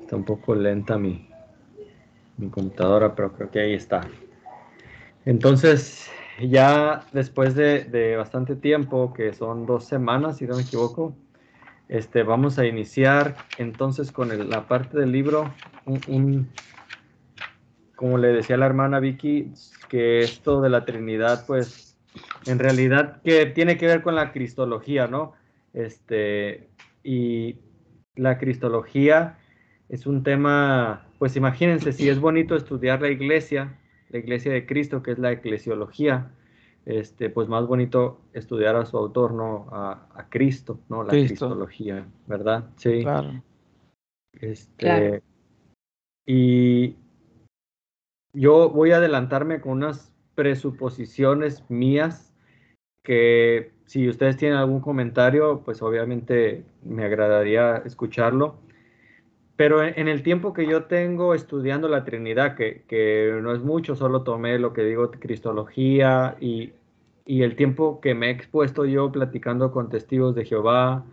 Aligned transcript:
Está 0.00 0.16
un 0.16 0.24
poco 0.24 0.54
lenta 0.54 0.98
mi, 0.98 1.28
computadora, 2.50 3.14
pero 3.14 3.32
creo 3.32 3.50
que 3.50 3.60
ahí 3.60 3.74
está. 3.74 4.02
Entonces, 5.24 6.10
ya 6.42 7.06
después 7.12 7.54
de, 7.54 8.14
bastante 8.16 8.56
tiempo, 8.56 9.14
que 9.14 9.32
son 9.32 9.64
dos 9.64 9.86
semanas, 9.86 10.38
si 10.38 10.46
no 10.46 10.56
me 10.56 10.62
equivoco, 10.62 11.16
este, 11.88 12.22
vamos 12.22 12.58
a 12.58 12.66
iniciar 12.66 13.36
entonces 13.56 14.12
con 14.12 14.50
la 14.50 14.68
parte 14.68 14.98
del 14.98 15.12
libro, 15.12 15.54
como 17.96 18.18
le 18.18 18.28
decía 18.28 18.58
la 18.58 18.66
hermana 18.66 19.00
Vicky, 19.00 19.52
que 19.88 20.20
esto 20.20 20.60
de 20.60 20.68
la 20.68 20.84
Trinidad, 20.84 21.46
pues, 21.46 21.96
en 22.46 22.58
realidad 22.58 23.22
que 23.22 23.46
tiene 23.46 23.78
que 23.78 23.86
ver 23.86 24.02
con 24.02 24.14
la 24.14 24.32
cristología, 24.32 25.06
¿no? 25.06 25.32
Este, 25.74 26.70
y 27.02 27.58
la 28.14 28.38
cristología 28.38 29.38
es 29.88 30.06
un 30.06 30.22
tema, 30.22 31.06
pues 31.18 31.36
imagínense, 31.36 31.92
si 31.92 32.08
es 32.08 32.20
bonito 32.20 32.56
estudiar 32.56 33.02
la 33.02 33.10
iglesia, 33.10 33.78
la 34.08 34.18
iglesia 34.18 34.52
de 34.52 34.66
Cristo, 34.66 35.02
que 35.02 35.10
es 35.10 35.18
la 35.18 35.32
eclesiología, 35.32 36.30
este, 36.86 37.28
pues 37.28 37.48
más 37.48 37.66
bonito 37.66 38.20
estudiar 38.32 38.76
a 38.76 38.86
su 38.86 38.96
autor, 38.96 39.32
¿no? 39.32 39.66
A, 39.70 40.26
Cristo, 40.30 40.80
¿no? 40.88 41.02
La 41.02 41.10
cristología, 41.10 42.06
¿verdad? 42.26 42.70
Sí. 42.76 43.02
Claro. 43.02 43.42
Este, 44.32 45.22
Y 46.26 46.96
yo 48.32 48.70
voy 48.70 48.92
a 48.92 48.96
adelantarme 48.96 49.60
con 49.60 49.72
unas 49.72 50.12
presuposiciones 50.34 51.68
mías 51.70 52.33
que 53.04 53.70
si 53.86 54.08
ustedes 54.08 54.36
tienen 54.36 54.58
algún 54.58 54.80
comentario, 54.80 55.62
pues 55.64 55.82
obviamente 55.82 56.64
me 56.82 57.04
agradaría 57.04 57.76
escucharlo. 57.84 58.56
Pero 59.56 59.84
en, 59.84 60.08
el 60.08 60.24
tiempo 60.24 60.52
que 60.52 60.66
yo 60.66 60.84
tengo 60.84 61.32
estudiando 61.32 61.88
la 61.88 62.04
Trinidad, 62.04 62.56
que, 62.56 63.38
no 63.40 63.54
es 63.54 63.62
mucho, 63.62 63.94
solo 63.94 64.22
tomé 64.22 64.58
lo 64.58 64.72
que 64.72 64.82
digo 64.82 65.12
Cristología 65.12 66.36
y, 66.40 66.72
el 67.26 67.56
tiempo 67.56 68.00
que 68.00 68.14
me 68.14 68.28
he 68.28 68.30
expuesto 68.30 68.84
yo 68.84 69.12
platicando 69.12 69.70
con 69.70 69.88
testigos 69.90 70.34
de 70.34 70.44
Jehová 70.44 71.04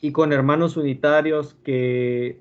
y 0.00 0.12
con 0.12 0.32
hermanos 0.32 0.76
unitarios 0.76 1.54
que 1.64 2.40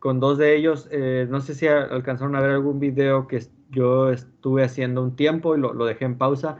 con 0.00 0.20
dos 0.20 0.38
de 0.38 0.56
ellos, 0.56 0.88
eh, 0.90 1.26
no 1.30 1.40
sé 1.40 1.54
si 1.54 1.66
alcanzaron 1.66 2.36
a 2.36 2.40
ver 2.40 2.50
algún 2.50 2.78
video 2.78 3.26
que 3.26 3.40
yo 3.70 4.10
estuve 4.10 4.64
haciendo 4.64 5.02
un 5.02 5.16
tiempo 5.16 5.56
y 5.56 5.60
lo, 5.60 5.72
lo 5.72 5.86
dejé 5.86 6.04
en 6.04 6.18
pausa, 6.18 6.58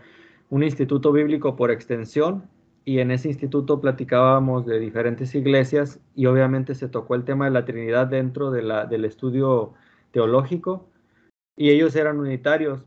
un 0.50 0.62
instituto 0.62 1.12
bíblico 1.12 1.56
por 1.56 1.70
extensión 1.70 2.48
y 2.84 3.00
en 3.00 3.10
ese 3.10 3.28
instituto 3.28 3.80
platicábamos 3.80 4.64
de 4.64 4.78
diferentes 4.78 5.34
iglesias 5.34 6.00
y 6.14 6.26
obviamente 6.26 6.74
se 6.74 6.88
tocó 6.88 7.16
el 7.16 7.24
tema 7.24 7.46
de 7.46 7.50
la 7.50 7.64
Trinidad 7.64 8.06
dentro 8.06 8.50
de 8.50 8.62
la, 8.62 8.86
del 8.86 9.04
estudio 9.04 9.74
teológico 10.12 10.88
y 11.56 11.70
ellos 11.70 11.96
eran 11.96 12.20
unitarios. 12.20 12.84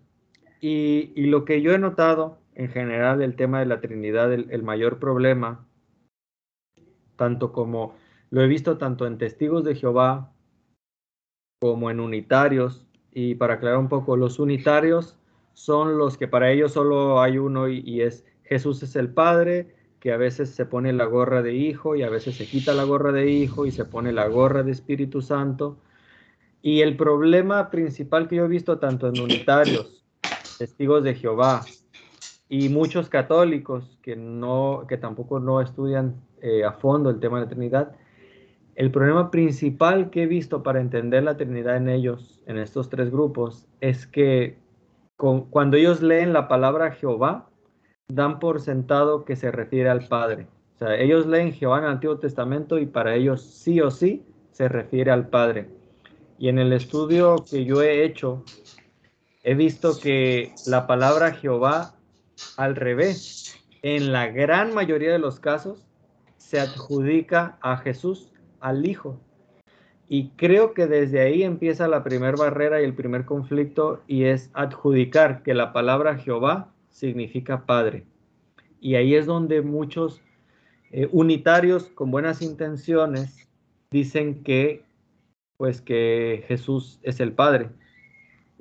Y, 0.61 1.13
lo 1.25 1.45
que 1.45 1.61
yo 1.61 1.73
he 1.73 1.79
notado 1.79 2.37
en 2.55 2.69
general 2.69 3.19
del 3.19 3.35
tema 3.35 3.59
de 3.59 3.65
la 3.65 3.81
Trinidad, 3.81 4.31
el, 4.33 4.63
mayor 4.63 4.99
problema, 4.99 5.65
tanto 7.15 7.51
como 7.51 7.95
lo 8.29 8.41
he 8.41 8.47
visto 8.47 8.77
tanto 8.77 9.07
en 9.07 9.17
testigos 9.17 9.63
de 9.63 9.75
Jehová 9.75 10.31
como 11.61 11.89
en 11.91 11.99
unitarios, 11.99 12.85
y 13.11 13.35
para 13.35 13.55
aclarar 13.55 13.79
un 13.79 13.89
poco, 13.89 14.15
los 14.15 14.39
unitarios 14.39 15.17
son 15.59 15.97
los 15.97 16.17
que 16.17 16.29
para 16.29 16.51
ellos 16.51 16.71
solo 16.71 17.21
hay 17.21 17.37
uno 17.37 17.67
y 17.67 18.01
es 18.01 18.23
Jesús 18.43 18.81
es 18.81 18.95
el 18.95 19.09
Padre, 19.09 19.75
que 19.99 20.13
a 20.13 20.17
veces 20.17 20.51
se 20.51 20.65
pone 20.65 20.93
la 20.93 21.03
gorra 21.03 21.41
de 21.41 21.53
hijo 21.53 21.97
y 21.97 22.03
a 22.03 22.09
veces 22.09 22.37
se 22.37 22.45
quita 22.45 22.73
la 22.73 22.85
gorra 22.85 23.11
de 23.11 23.29
hijo 23.29 23.65
y 23.65 23.71
se 23.71 23.83
pone 23.83 24.13
la 24.13 24.29
gorra 24.29 24.63
de 24.63 24.71
Espíritu 24.71 25.21
Santo. 25.21 25.77
Y 26.61 26.79
el 26.79 26.95
problema 26.95 27.69
principal 27.71 28.29
que 28.29 28.37
yo 28.37 28.45
he 28.45 28.47
visto 28.47 28.79
tanto 28.79 29.09
en 29.09 29.19
unitarios, 29.19 30.05
testigos 30.57 31.03
de 31.03 31.15
Jehová 31.15 31.65
y 32.47 32.69
muchos 32.69 33.09
católicos 33.09 33.99
que, 34.01 34.15
no, 34.15 34.85
que 34.87 34.95
tampoco 34.95 35.41
no 35.41 35.59
estudian 35.59 36.15
eh, 36.41 36.63
a 36.63 36.71
fondo 36.71 37.09
el 37.09 37.19
tema 37.19 37.39
de 37.39 37.45
la 37.45 37.49
Trinidad, 37.49 37.91
el 38.75 38.91
problema 38.91 39.29
principal 39.29 40.09
que 40.09 40.23
he 40.23 40.25
visto 40.25 40.63
para 40.63 40.79
entender 40.79 41.23
la 41.23 41.35
Trinidad 41.35 41.75
en 41.75 41.89
ellos, 41.89 42.41
en 42.45 42.57
estos 42.57 42.89
tres 42.89 43.11
grupos, 43.11 43.67
es 43.81 44.07
que 44.07 44.68
cuando 45.19 45.75
ellos 45.75 46.01
leen 46.01 46.31
la 46.31 46.47
palabra 46.47 46.91
Jehová, 46.91 47.49
dan 48.07 48.39
por 48.39 48.61
sentado 48.61 49.25
que 49.25 49.35
se 49.35 49.51
refiere 49.51 49.89
al 49.89 50.07
Padre. 50.07 50.47
O 50.75 50.77
sea, 50.79 50.95
ellos 50.95 51.25
leen 51.27 51.51
Jehová 51.51 51.79
en 51.79 51.83
el 51.83 51.89
Antiguo 51.91 52.19
Testamento 52.19 52.79
y 52.79 52.85
para 52.85 53.15
ellos 53.15 53.41
sí 53.41 53.81
o 53.81 53.91
sí 53.91 54.25
se 54.51 54.69
refiere 54.69 55.11
al 55.11 55.27
Padre. 55.27 55.67
Y 56.37 56.47
en 56.47 56.57
el 56.57 56.71
estudio 56.71 57.43
que 57.49 57.65
yo 57.65 57.81
he 57.81 58.05
hecho, 58.05 58.45
he 59.43 59.55
visto 59.55 59.99
que 59.99 60.53
la 60.65 60.87
palabra 60.87 61.33
Jehová 61.33 61.95
al 62.55 62.77
revés, 62.77 63.57
en 63.81 64.13
la 64.13 64.27
gran 64.27 64.73
mayoría 64.73 65.11
de 65.11 65.19
los 65.19 65.41
casos, 65.41 65.85
se 66.37 66.61
adjudica 66.61 67.57
a 67.61 67.75
Jesús, 67.75 68.31
al 68.61 68.85
Hijo. 68.87 69.19
Y 70.11 70.29
creo 70.29 70.73
que 70.73 70.87
desde 70.87 71.21
ahí 71.21 71.43
empieza 71.43 71.87
la 71.87 72.03
primera 72.03 72.35
barrera 72.35 72.81
y 72.81 72.83
el 72.83 72.95
primer 72.95 73.25
conflicto 73.25 74.01
y 74.07 74.23
es 74.23 74.49
adjudicar 74.53 75.43
que 75.43 75.53
la 75.53 75.71
palabra 75.71 76.17
Jehová 76.17 76.73
significa 76.89 77.67
padre. 77.67 78.05
Y 78.81 78.95
ahí 78.95 79.13
es 79.13 79.27
donde 79.27 79.61
muchos 79.61 80.21
eh, 80.91 81.07
unitarios 81.11 81.89
con 81.89 82.09
buenas 82.09 82.41
intenciones 82.41 83.47
dicen 83.91 84.43
que 84.43 84.83
pues 85.57 85.81
que 85.81 86.43
Jesús 86.47 86.99
es 87.03 87.19
el 87.19 87.33
Padre 87.33 87.69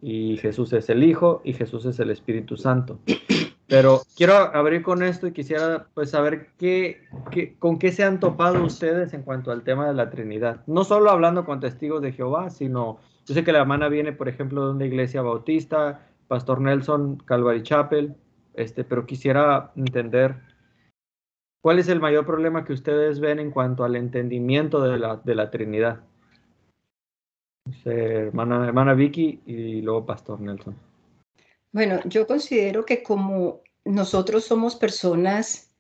y 0.03 0.36
Jesús 0.38 0.72
es 0.72 0.91
el 0.91 1.03
Hijo 1.03 1.41
y 1.44 1.54
Jesús 1.54 1.86
es 1.86 1.98
el 2.00 2.10
Espíritu 2.10 2.56
Santo. 2.56 2.98
Pero 3.68 4.00
quiero 4.16 4.34
abrir 4.34 4.82
con 4.82 5.02
esto 5.02 5.26
y 5.26 5.32
quisiera 5.32 5.88
pues 5.92 6.10
saber 6.10 6.48
qué, 6.58 7.02
qué, 7.30 7.54
con 7.58 7.78
qué 7.78 7.92
se 7.92 8.02
han 8.02 8.18
topado 8.18 8.64
ustedes 8.64 9.12
en 9.12 9.22
cuanto 9.22 9.52
al 9.52 9.62
tema 9.62 9.86
de 9.86 9.92
la 9.92 10.08
Trinidad. 10.08 10.64
No 10.66 10.84
solo 10.84 11.10
hablando 11.10 11.44
con 11.44 11.60
testigos 11.60 12.00
de 12.00 12.12
Jehová, 12.12 12.48
sino 12.48 12.98
yo 13.26 13.34
sé 13.34 13.44
que 13.44 13.52
la 13.52 13.58
hermana 13.58 13.90
viene, 13.90 14.12
por 14.12 14.26
ejemplo, 14.26 14.64
de 14.64 14.70
una 14.72 14.86
iglesia 14.86 15.20
bautista, 15.20 16.00
Pastor 16.28 16.62
Nelson, 16.62 17.18
Calvary 17.18 17.62
Chapel, 17.62 18.16
este, 18.54 18.84
pero 18.84 19.04
quisiera 19.04 19.70
entender 19.76 20.36
cuál 21.60 21.78
es 21.78 21.88
el 21.88 22.00
mayor 22.00 22.24
problema 22.24 22.64
que 22.64 22.72
ustedes 22.72 23.20
ven 23.20 23.38
en 23.38 23.50
cuanto 23.50 23.84
al 23.84 23.96
entendimiento 23.96 24.80
de 24.80 24.98
la, 24.98 25.16
de 25.16 25.34
la 25.34 25.50
Trinidad. 25.50 26.00
hermana, 27.84 28.66
hermana 28.66 28.94
Vicky 28.94 29.42
y 29.44 29.82
luego 29.82 30.06
Pastor 30.06 30.40
Nelson. 30.40 30.88
Bueno, 31.72 32.00
yo 32.04 32.26
considero 32.26 32.84
que 32.84 33.02
como 33.02 33.62
nosotros 33.84 34.44
somos 34.44 34.76
personas 34.76 35.70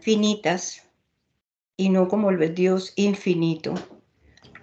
finitas 0.00 0.88
y 1.76 1.88
no 1.88 2.08
como 2.08 2.30
el 2.30 2.54
Dios 2.54 2.92
infinito, 2.96 3.74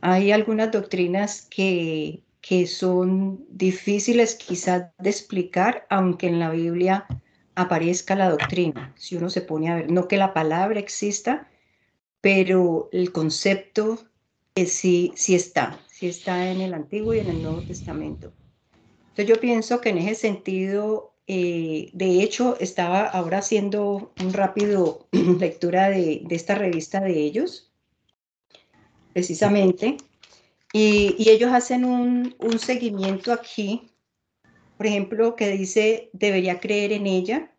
hay 0.02 0.32
algunas 0.32 0.72
doctrinas 0.72 1.48
que 1.50 2.24
que 2.42 2.68
son 2.68 3.46
difíciles 3.50 4.36
quizás 4.36 4.92
de 4.98 5.10
explicar, 5.10 5.86
aunque 5.90 6.28
en 6.28 6.40
la 6.40 6.52
Biblia 6.52 7.06
aparezca 7.56 8.16
la 8.16 8.30
doctrina, 8.30 8.94
si 8.98 9.18
uno 9.18 9.30
se 9.30 9.42
pone 9.42 9.70
a 9.70 9.76
ver, 9.76 9.92
no 9.92 10.08
que 10.08 10.18
la 10.18 10.34
palabra 10.34 10.80
exista, 10.80 11.50
pero 12.22 12.90
el 12.92 13.12
concepto 13.12 14.00
sí, 14.56 15.12
sí 15.16 15.36
está, 15.36 15.80
sí 15.90 16.08
está 16.08 16.50
en 16.52 16.62
el 16.62 16.74
Antiguo 16.74 17.14
y 17.14 17.20
en 17.20 17.30
el 17.30 17.42
Nuevo 17.42 17.64
Testamento. 17.64 18.34
Entonces 19.20 19.36
yo 19.36 19.42
pienso 19.42 19.82
que 19.82 19.90
en 19.90 19.98
ese 19.98 20.16
sentido, 20.16 21.14
eh, 21.28 21.90
de 21.92 22.24
hecho, 22.24 22.56
estaba 22.62 23.02
ahora 23.02 23.40
haciendo 23.40 24.14
un 24.24 24.32
rápido 24.32 25.10
lectura 25.12 25.90
de, 25.90 26.26
esta 26.30 26.56
revista 26.56 27.02
de 27.02 27.20
ellos, 27.20 27.70
precisamente, 29.12 29.98
y, 30.72 31.30
ellos 31.30 31.52
hacen 31.52 31.84
un, 31.84 32.34
seguimiento 32.60 33.34
aquí, 33.34 33.92
por 34.78 34.88
ejemplo, 34.88 35.36
que 35.36 35.50
dice, 35.50 36.10
debería 36.14 36.62
creer 36.62 36.94
en 36.94 37.06
ella. 37.06 37.52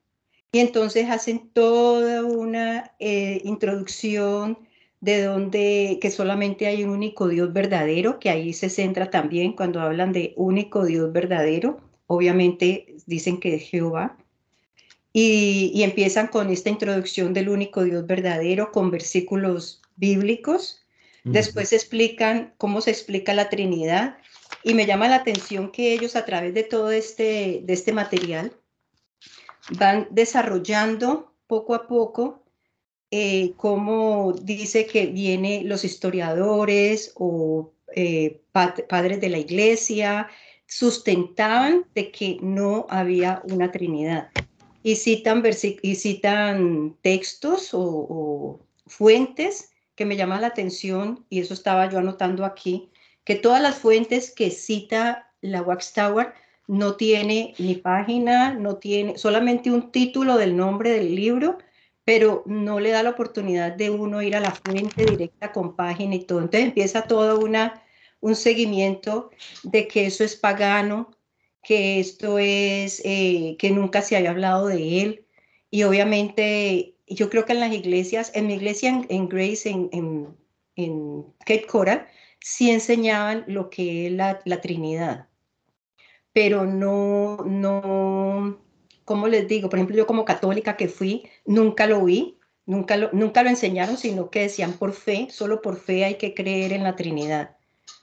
Y 0.53 0.61
entonces 0.61 1.11
hacen 1.11 1.51
toda 1.51 2.25
una 2.25 2.95
eh, 2.99 3.43
introducción 3.45 4.67
de 5.01 5.23
donde 5.23 5.99
que 6.01 6.11
solamente 6.11 6.67
hay 6.67 6.85
un 6.85 6.91
único 6.91 7.29
Dios 7.29 7.53
verdadero, 7.53 8.19
que 8.19 8.31
ahí 8.31 8.53
se 8.53 8.69
centra 8.69 9.11
también 9.11 9.53
cuando 9.53 9.81
hablan 9.81 10.13
de 10.13 10.35
único 10.37 10.85
Dios 10.85 11.13
verdadero. 11.13 11.81
Obviamente 12.07 12.97
dicen 13.07 13.41
que 13.41 13.55
es 13.55 13.63
Jehová. 13.63 14.17
Y, 15.13 15.73
y 15.75 15.83
empiezan 15.83 16.29
con 16.29 16.51
esta 16.51 16.71
introducción 16.71 17.35
del 17.35 17.49
único 17.49 17.83
Dios 17.83 18.07
verdadero 18.07 18.71
con 18.71 18.91
versículos 18.91 19.83
bíblicos 19.97 20.81
Después 21.25 21.73
explican 21.73 22.55
cómo 22.57 22.81
se 22.81 22.91
explica 22.91 23.35
la 23.35 23.51
Trinidad 23.51 24.19
y 24.63 24.75
me 24.75 24.87
llama 24.87 25.09
la 25.09 25.17
atención 25.17 25.71
que 25.71 25.93
ellos 25.93 26.17
a 26.17 26.25
través 26.25 26.55
de 26.55 26.63
todo 26.63 26.91
este, 26.91 27.61
de 27.63 27.73
este 27.73 27.93
material 27.93 28.53
van 29.79 30.09
desarrollando 30.11 31.35
poco 31.47 31.75
a 31.75 31.87
poco 31.87 32.40
eh, 33.11 33.55
cómo 33.57 34.33
dice 34.33 34.87
que 34.87 35.07
vienen 35.07 35.69
los 35.69 35.85
historiadores 35.85 37.13
o 37.17 37.73
eh, 37.95 38.41
padres 38.53 39.21
de 39.21 39.29
la 39.29 39.39
iglesia, 39.39 40.29
sustentaban 40.67 41.85
de 41.95 42.13
que 42.13 42.39
no 42.41 42.87
había 42.89 43.43
una 43.51 43.73
Trinidad. 43.73 44.31
Y 44.83 44.95
citan, 44.95 45.43
y 45.83 45.95
citan 45.97 46.97
textos 47.03 47.71
o, 47.73 48.61
fuentes 48.87 49.73
que 49.97 50.07
me 50.07 50.17
llaman 50.17 50.41
la 50.41 50.47
atención, 50.47 51.27
y 51.29 51.41
eso 51.41 51.53
estaba 51.53 51.91
yo 51.91 51.99
anotando 51.99 52.45
aquí, 52.45 52.91
que 53.25 53.35
todas 53.35 53.61
las 53.61 53.77
fuentes 53.77 54.33
que 54.33 54.51
cita 54.51 55.31
la 55.43 55.63
Wax 55.63 55.93
Tower 55.93 56.33
no 56.67 56.95
tiene 56.95 57.55
ni 57.59 57.75
página, 57.75 58.55
no 58.55 58.77
tiene 58.77 59.19
solamente 59.19 59.71
un 59.71 59.91
título 59.91 60.37
del 60.39 60.57
nombre 60.57 60.91
del 60.91 61.15
libro, 61.15 61.59
pero 62.05 62.43
no 62.47 62.81
le 62.81 62.91
da 62.91 63.03
la 63.03 63.11
oportunidad 63.11 63.73
de 63.73 63.91
uno 63.91 64.23
ir 64.23 64.37
a 64.37 64.41
la 64.41 64.53
fuente 64.53 65.05
directa 65.05 65.53
con 65.53 65.77
página 65.77 66.15
y 66.15 66.25
todo. 66.25 66.41
Entonces 66.41 66.67
empieza 66.69 67.03
todo 67.03 67.41
una, 67.41 67.83
un 68.21 68.35
seguimiento 68.35 69.31
de 69.63 69.89
que 69.89 70.07
eso 70.07 70.25
es 70.25 70.37
pagano, 70.37 71.11
que 71.63 72.01
esto 72.01 72.39
es, 72.39 73.03
eh, 73.05 73.57
que 73.59 73.71
nunca 73.71 74.03
se 74.03 74.17
haya 74.17 74.31
hablado 74.31 74.67
de 74.67 75.03
él. 75.03 75.27
Y 75.71 75.85
obviamente 75.85 76.97
yo 77.07 77.31
creo 77.31 77.45
que 77.45 77.53
en 77.53 77.61
las 77.61 77.73
iglesias, 77.73 78.33
en 78.35 78.47
mi 78.47 78.55
iglesia 78.55 79.05
en, 79.09 79.29
Grace, 79.29 79.69
en, 79.69 79.89
en, 79.93 80.37
en, 80.77 81.25
Cape 81.41 81.67
Coral, 81.67 82.07
sí 82.41 82.71
enseñaban 82.71 83.45
lo 83.47 83.71
que 83.71 84.07
es 84.07 84.13
la, 84.13 84.41
la 84.45 84.61
Trinidad 84.61 85.31
pero 86.33 86.65
no, 86.65 87.39
no, 87.45 88.59
¿cómo 89.11 89.27
les 89.27 89.49
digo? 89.49 89.69
Por 89.69 89.81
ejemplo, 89.81 89.97
yo 89.97 90.07
como 90.07 90.25
católica 90.25 90.77
que 90.77 90.87
fui, 90.87 91.29
nunca 91.45 91.89
lo 91.89 92.05
vi, 92.05 92.39
nunca 92.65 92.97
lo, 92.97 93.11
nunca 93.13 93.43
lo 93.43 93.49
enseñaron, 93.49 93.97
sino 93.97 94.31
que 94.31 94.43
decían 94.43 94.75
por 94.75 94.93
fe, 94.93 95.27
solo 95.33 95.63
por 95.63 95.81
fe 95.81 96.05
hay 96.05 96.15
que 96.15 96.33
creer 96.33 96.73
en 96.73 96.85
la 96.85 96.95
Trinidad, 96.95 97.57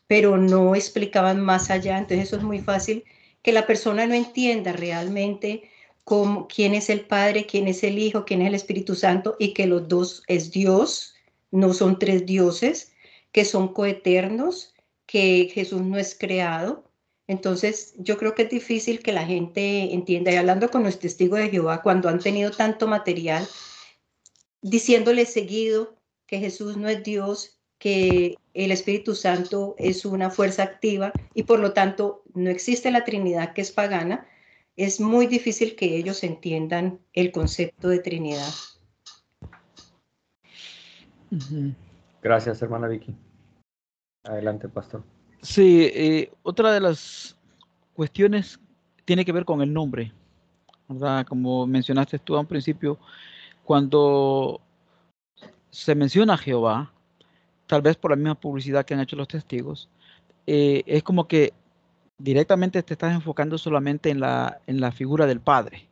pero 0.08 0.36
no 0.36 0.76
explicaban 0.76 1.40
más 1.40 1.70
allá, 1.70 1.98
entonces 1.98 2.28
eso 2.28 2.36
es 2.36 2.44
muy 2.44 2.60
fácil 2.60 3.06
que 3.42 3.54
la 3.54 3.66
persona 3.66 4.06
no 4.06 4.16
entienda 4.16 4.74
realmente 4.74 5.70
cómo, 6.04 6.46
quién 6.50 6.76
es 6.76 6.90
el 6.90 7.06
Padre, 7.06 7.46
quién 7.46 7.70
es 7.70 7.86
el 7.86 8.00
Hijo, 8.00 8.26
quién 8.26 8.42
es 8.42 8.50
el 8.50 8.56
Espíritu 8.56 8.94
Santo 8.94 9.38
y 9.40 9.54
que 9.54 9.66
los 9.66 9.88
dos 9.88 10.24
es 10.28 10.52
Dios, 10.52 11.16
no 11.52 11.74
son 11.74 12.00
tres 12.00 12.26
dioses, 12.26 12.92
que 13.32 13.46
son 13.46 13.70
coeternos, 13.70 14.74
que 15.06 15.50
Jesús 15.54 15.82
no 15.84 15.98
es 15.98 16.18
creado, 16.20 16.87
entonces, 17.28 17.94
yo 17.98 18.18
creo 18.18 18.34
que 18.34 18.44
es 18.44 18.50
difícil 18.50 19.04
que 19.04 19.12
la 19.12 19.26
gente 19.26 19.94
entienda, 19.94 20.32
y 20.32 20.38
hablando 20.38 20.72
con 20.72 20.84
los 20.84 20.98
testigos 20.98 21.40
de 21.40 21.50
Jehová, 21.50 21.82
cuando 21.82 22.08
han 22.08 22.20
tenido 22.20 22.52
tanto 22.52 22.88
material, 22.88 23.46
diciéndole 24.62 25.26
seguido 25.26 25.98
que 26.26 26.40
Jesús 26.40 26.78
no 26.78 26.88
es 26.88 27.04
Dios, 27.04 27.60
que 27.80 28.36
el 28.54 28.72
Espíritu 28.72 29.14
Santo 29.14 29.76
es 29.78 30.06
una 30.06 30.30
fuerza 30.32 30.64
activa 30.64 31.12
y 31.34 31.44
por 31.44 31.60
lo 31.60 31.74
tanto 31.74 32.24
no 32.34 32.50
existe 32.50 32.90
la 32.92 33.04
Trinidad 33.04 33.54
que 33.54 33.62
es 33.62 33.72
pagana, 33.72 34.26
es 34.76 35.00
muy 35.00 35.28
difícil 35.28 35.76
que 35.76 35.98
ellos 35.98 36.24
entiendan 36.24 37.00
el 37.14 37.32
concepto 37.32 37.90
de 37.90 38.00
Trinidad. 38.00 38.52
Gracias, 42.22 42.62
hermana 42.62 42.88
Vicky. 42.88 43.16
Adelante, 44.24 44.70
pastor. 44.70 45.04
Sí, 45.42 45.90
eh, 45.94 46.32
otra 46.44 46.72
de 46.72 46.80
las 46.80 47.36
cuestiones 47.94 48.60
tiene 49.06 49.24
que 49.24 49.32
ver 49.32 49.46
con 49.46 49.62
el 49.62 49.72
nombre, 49.72 50.12
¿verdad? 50.88 51.26
Como 51.26 51.66
mencionaste 51.68 52.20
tú 52.20 52.36
a 52.36 52.40
un 52.40 52.48
principio, 52.48 53.00
cuando 53.64 54.62
se 55.70 55.96
menciona 55.96 56.38
Jehová, 56.38 56.92
tal 57.68 57.82
vez 57.82 57.96
por 57.98 58.12
la 58.12 58.18
misma 58.18 58.36
publicidad 58.36 58.86
que 58.86 58.94
han 58.94 59.00
hecho 59.00 59.16
los 59.16 59.28
testigos, 59.28 59.90
eh, 60.46 60.84
es 60.86 61.04
como 61.04 61.28
que 61.28 61.54
directamente 62.18 62.82
te 62.82 62.94
estás 62.94 63.14
enfocando 63.14 63.58
solamente 63.58 64.10
en 64.10 64.20
la, 64.20 64.60
en 64.66 64.80
la 64.80 64.92
figura 64.92 65.28
del 65.28 65.40
Padre. 65.40 65.88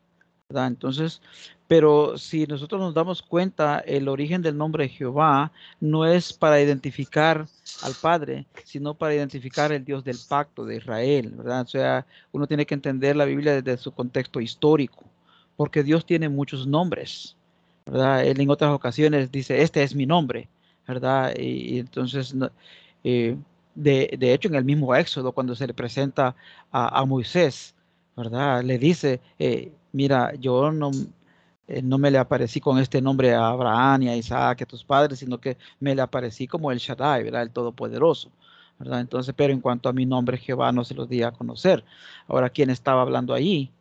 Entonces, 0.49 1.21
pero 1.67 2.17
si 2.19 2.45
nosotros 2.45 2.79
nos 2.79 2.93
damos 2.93 3.23
cuenta, 3.23 3.79
el 3.79 4.07
origen 4.07 4.43
del 4.43 4.55
nombre 4.55 4.87
Jehová 4.87 5.51
no 5.79 6.05
es 6.05 6.33
para 6.33 6.61
identificar 6.61 7.47
al 7.81 7.93
Padre, 7.99 8.45
sino 8.63 8.93
para 8.93 9.15
identificar 9.15 9.71
el 9.71 9.83
Dios 9.83 10.03
del 10.03 10.17
pacto 10.29 10.63
de 10.65 10.77
Israel, 10.77 11.33
¿verdad? 11.35 11.61
O 11.61 11.67
sea, 11.67 12.05
uno 12.31 12.45
tiene 12.45 12.65
que 12.67 12.75
entender 12.75 13.15
la 13.15 13.25
Biblia 13.25 13.59
desde 13.59 13.81
su 13.81 13.91
contexto 13.91 14.39
histórico, 14.39 15.03
porque 15.57 15.81
Dios 15.83 16.05
tiene 16.05 16.29
muchos 16.29 16.67
nombres, 16.67 17.35
¿verdad? 17.87 18.23
Él 18.23 18.39
en 18.39 18.49
otras 18.51 18.71
ocasiones 18.71 19.31
dice, 19.31 19.63
este 19.63 19.81
es 19.81 19.95
mi 19.95 20.05
nombre, 20.05 20.47
¿verdad? 20.87 21.33
Y, 21.39 21.79
entonces, 21.79 22.35
eh, 23.03 23.35
de, 23.73 24.33
hecho, 24.33 24.47
en 24.49 24.55
el 24.55 24.63
mismo 24.63 24.95
Éxodo, 24.95 25.31
cuando 25.31 25.55
se 25.55 25.65
le 25.65 25.73
presenta 25.73 26.35
a, 26.71 27.03
Moisés, 27.05 27.73
¿verdad? 28.15 28.63
Le 28.63 28.77
dice, 28.77 29.19
eh, 29.39 29.71
mira, 29.95 30.33
yo 30.35 30.71
no 30.71 30.91
eh, 31.67 31.81
no 31.81 31.97
me 31.97 32.11
le 32.11 32.17
aparecí 32.19 32.59
con 32.59 32.77
este 32.77 33.01
nombre 33.01 33.33
a 33.33 33.47
Abraham 33.47 34.03
y 34.03 34.09
a 34.09 34.15
Isaac, 34.15 34.61
a 34.61 34.65
tus 34.65 34.83
padres, 34.83 35.19
sino 35.19 35.39
que 35.39 35.57
me 35.79 35.95
le 35.95 36.01
aparecí 36.01 36.47
como 36.47 36.71
el 36.71 36.77
Shaddai, 36.77 37.23
¿verdad? 37.23 37.41
El 37.43 37.51
Todopoderoso. 37.51 38.31
¿verdad? 38.77 38.99
Entonces, 38.99 39.33
pero 39.35 39.53
en 39.53 39.61
cuanto 39.61 39.89
a 39.89 39.93
mi 39.93 40.05
nombre, 40.05 40.37
Jehová 40.37 40.71
no 40.71 40.83
se 40.83 40.93
los 40.93 41.09
di 41.09 41.23
a 41.23 41.31
conocer. 41.31 41.83
Ahora, 42.27 42.49
¿quién 42.49 42.69
estaba 42.69 43.01
hablando 43.01 43.33
allí? 43.33 43.71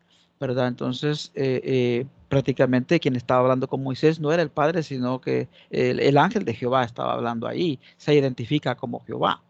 ¿Verdad? 0.41 0.69
Entonces, 0.69 1.33
eh, 1.35 1.61
eh, 1.65 2.07
prácticamente 2.29 3.01
quien 3.01 3.17
estaba 3.17 3.41
hablando 3.41 3.69
con 3.69 3.83
Moisés 3.83 4.21
no 4.21 4.33
era 4.33 4.43
el 4.43 4.51
Padre, 4.51 4.83
sino 4.83 5.21
que 5.21 5.49
el, 5.71 6.17
ángel 6.17 6.45
de 6.45 6.55
Jehová 6.55 6.85
estaba 6.85 7.13
hablando 7.15 7.47
ahí. 7.47 7.79
Se 7.97 8.15
identifica 8.15 8.77
como 8.77 9.05
Jehová. 9.05 9.43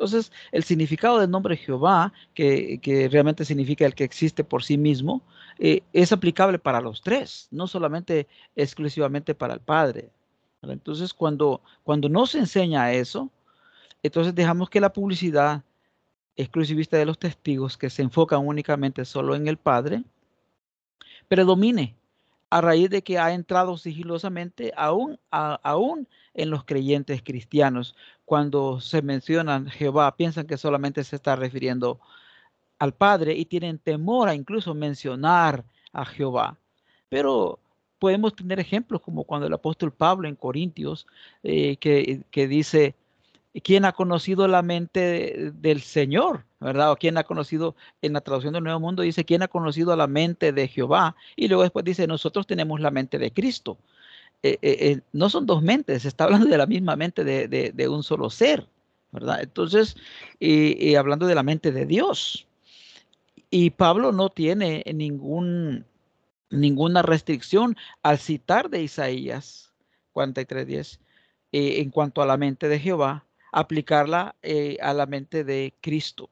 Entonces, 0.00 0.32
el 0.50 0.64
significado 0.64 1.18
del 1.18 1.30
nombre 1.30 1.58
Jehová, 1.58 2.10
que, 2.32 3.08
realmente 3.12 3.44
significa 3.44 3.84
el 3.84 3.94
que 3.94 4.04
existe 4.04 4.42
por 4.42 4.62
sí 4.62 4.78
mismo, 4.78 5.22
eh, 5.58 5.82
es 5.92 6.10
aplicable 6.10 6.58
para 6.58 6.80
los 6.80 7.02
tres, 7.02 7.48
no 7.50 7.66
solamente 7.66 8.26
exclusivamente 8.56 9.34
para 9.34 9.52
el 9.52 9.60
Padre. 9.60 10.10
Entonces, 10.62 11.12
cuando, 11.12 11.60
cuando 11.82 12.08
no 12.08 12.24
se 12.24 12.38
enseña 12.38 12.92
eso, 12.92 13.30
entonces 14.02 14.34
dejamos 14.34 14.70
que 14.70 14.80
la 14.80 14.90
publicidad 14.90 15.62
exclusivista 16.34 16.96
de 16.96 17.04
los 17.04 17.18
testigos, 17.18 17.76
que 17.76 17.90
se 17.90 18.00
enfocan 18.00 18.46
únicamente 18.46 19.04
solo 19.04 19.34
en 19.34 19.48
el 19.48 19.58
Padre, 19.58 20.02
predomine 21.28 21.94
a 22.48 22.62
raíz 22.62 22.90
de 22.90 23.02
que 23.02 23.18
ha 23.18 23.32
entrado 23.32 23.76
sigilosamente 23.76 24.72
aún, 24.76 25.18
aún 25.30 26.08
en 26.34 26.50
los 26.50 26.64
creyentes 26.64 27.22
cristianos. 27.22 27.94
Cuando 28.30 28.80
se 28.80 29.02
mencionan 29.02 29.66
Jehová, 29.66 30.16
piensan 30.16 30.46
que 30.46 30.56
solamente 30.56 31.02
se 31.02 31.16
está 31.16 31.34
refiriendo 31.34 31.98
al 32.78 32.94
Padre 32.94 33.34
y 33.34 33.44
tienen 33.44 33.80
temor 33.80 34.28
a 34.28 34.36
incluso 34.36 34.72
mencionar 34.72 35.64
a 35.92 36.04
Jehová. 36.04 36.56
Pero 37.08 37.58
podemos 37.98 38.36
tener 38.36 38.60
ejemplos 38.60 39.00
como 39.00 39.24
cuando 39.24 39.48
el 39.48 39.52
apóstol 39.52 39.92
Pablo 39.92 40.28
en 40.28 40.36
Corintios, 40.36 41.08
eh, 41.42 41.76
que, 41.78 42.22
que, 42.30 42.46
dice, 42.46 42.94
¿quién 43.64 43.84
ha 43.84 43.90
conocido 43.90 44.46
la 44.46 44.62
mente 44.62 45.50
del 45.52 45.80
Señor? 45.80 46.44
¿Verdad? 46.60 46.92
O 46.92 46.96
quién 46.96 47.18
ha 47.18 47.24
conocido, 47.24 47.74
en 48.00 48.12
la 48.12 48.20
traducción 48.20 48.54
del 48.54 48.62
Nuevo 48.62 48.78
Mundo 48.78 49.02
dice, 49.02 49.24
¿quién 49.24 49.42
ha 49.42 49.48
conocido 49.48 49.96
la 49.96 50.06
mente 50.06 50.52
de 50.52 50.68
Jehová? 50.68 51.16
Y 51.34 51.48
luego 51.48 51.64
después 51.64 51.84
dice, 51.84 52.06
nosotros 52.06 52.46
tenemos 52.46 52.78
la 52.78 52.92
mente 52.92 53.18
de 53.18 53.32
Cristo. 53.32 53.76
Eh, 54.42 54.58
eh, 54.62 55.00
no 55.12 55.28
son 55.28 55.46
dos 55.46 55.62
mentes, 55.62 56.02
se 56.02 56.08
está 56.08 56.24
hablando 56.24 56.48
de 56.48 56.58
la 56.58 56.66
misma 56.66 56.96
mente 56.96 57.24
de, 57.24 57.88
un 57.88 58.02
solo 58.02 58.30
ser, 58.30 58.66
¿verdad? 59.12 59.42
Entonces, 59.42 59.96
y 60.38 60.94
hablando 60.94 61.26
de 61.26 61.34
la 61.34 61.42
mente 61.42 61.72
de 61.72 61.86
Dios. 61.86 62.46
Y 63.50 63.70
Pablo 63.70 64.12
no 64.12 64.30
tiene 64.30 64.84
ninguna 66.50 67.02
restricción 67.02 67.76
al 68.02 68.18
citar 68.18 68.70
de 68.70 68.82
Isaías 68.82 69.70
43.10 70.14 70.98
eh, 71.52 71.80
en 71.80 71.90
cuanto 71.90 72.22
a 72.22 72.26
la 72.26 72.36
mente 72.36 72.68
de 72.68 72.78
Jehová, 72.78 73.26
aplicarla 73.52 74.36
eh, 74.42 74.76
a 74.80 74.94
la 74.94 75.06
mente 75.06 75.42
de 75.42 75.74
Cristo. 75.80 76.30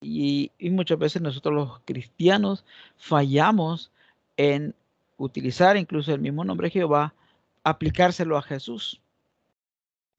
Y, 0.00 0.50
muchas 0.58 0.98
veces 0.98 1.22
nosotros 1.22 1.54
los 1.54 1.80
cristianos 1.84 2.64
fallamos 2.96 3.92
en 4.36 4.74
utilizar 5.16 5.76
incluso 5.76 6.12
el 6.12 6.20
mismo 6.20 6.44
nombre 6.44 6.66
de 6.66 6.72
Jehová, 6.72 7.14
aplicárselo 7.62 8.36
a 8.36 8.42
Jesús. 8.42 9.00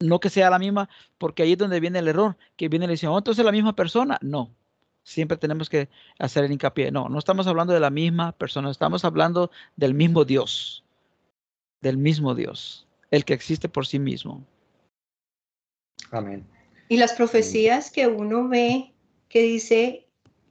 No 0.00 0.20
que 0.20 0.30
sea 0.30 0.50
la 0.50 0.58
misma, 0.58 0.88
porque 1.18 1.42
ahí 1.42 1.52
es 1.52 1.58
donde 1.58 1.80
viene 1.80 1.98
el 2.00 2.08
error, 2.08 2.36
que 2.56 2.68
viene 2.68 2.84
y 2.84 2.88
dice, 2.88 3.06
oh, 3.06 3.16
entonces 3.16 3.44
la 3.44 3.52
misma 3.52 3.74
persona. 3.74 4.18
No, 4.20 4.54
siempre 5.02 5.36
tenemos 5.36 5.70
que 5.70 5.88
hacer 6.18 6.44
el 6.44 6.52
hincapié. 6.52 6.90
No, 6.90 7.08
no 7.08 7.18
estamos 7.18 7.46
hablando 7.46 7.72
de 7.72 7.80
la 7.80 7.90
misma 7.90 8.32
persona, 8.32 8.70
estamos 8.70 9.04
hablando 9.04 9.50
del 9.76 9.94
mismo 9.94 10.24
Dios, 10.24 10.84
del 11.80 11.96
mismo 11.96 12.34
Dios, 12.34 12.86
el 13.10 13.24
que 13.24 13.34
existe 13.34 13.68
por 13.68 13.86
sí 13.86 13.98
mismo. 13.98 14.44
Amén. 16.10 16.46
Y 16.88 16.98
las 16.98 17.14
profecías 17.14 17.90
que 17.90 18.06
uno 18.06 18.48
ve 18.48 18.92
que 19.28 19.42
dice 19.42 20.06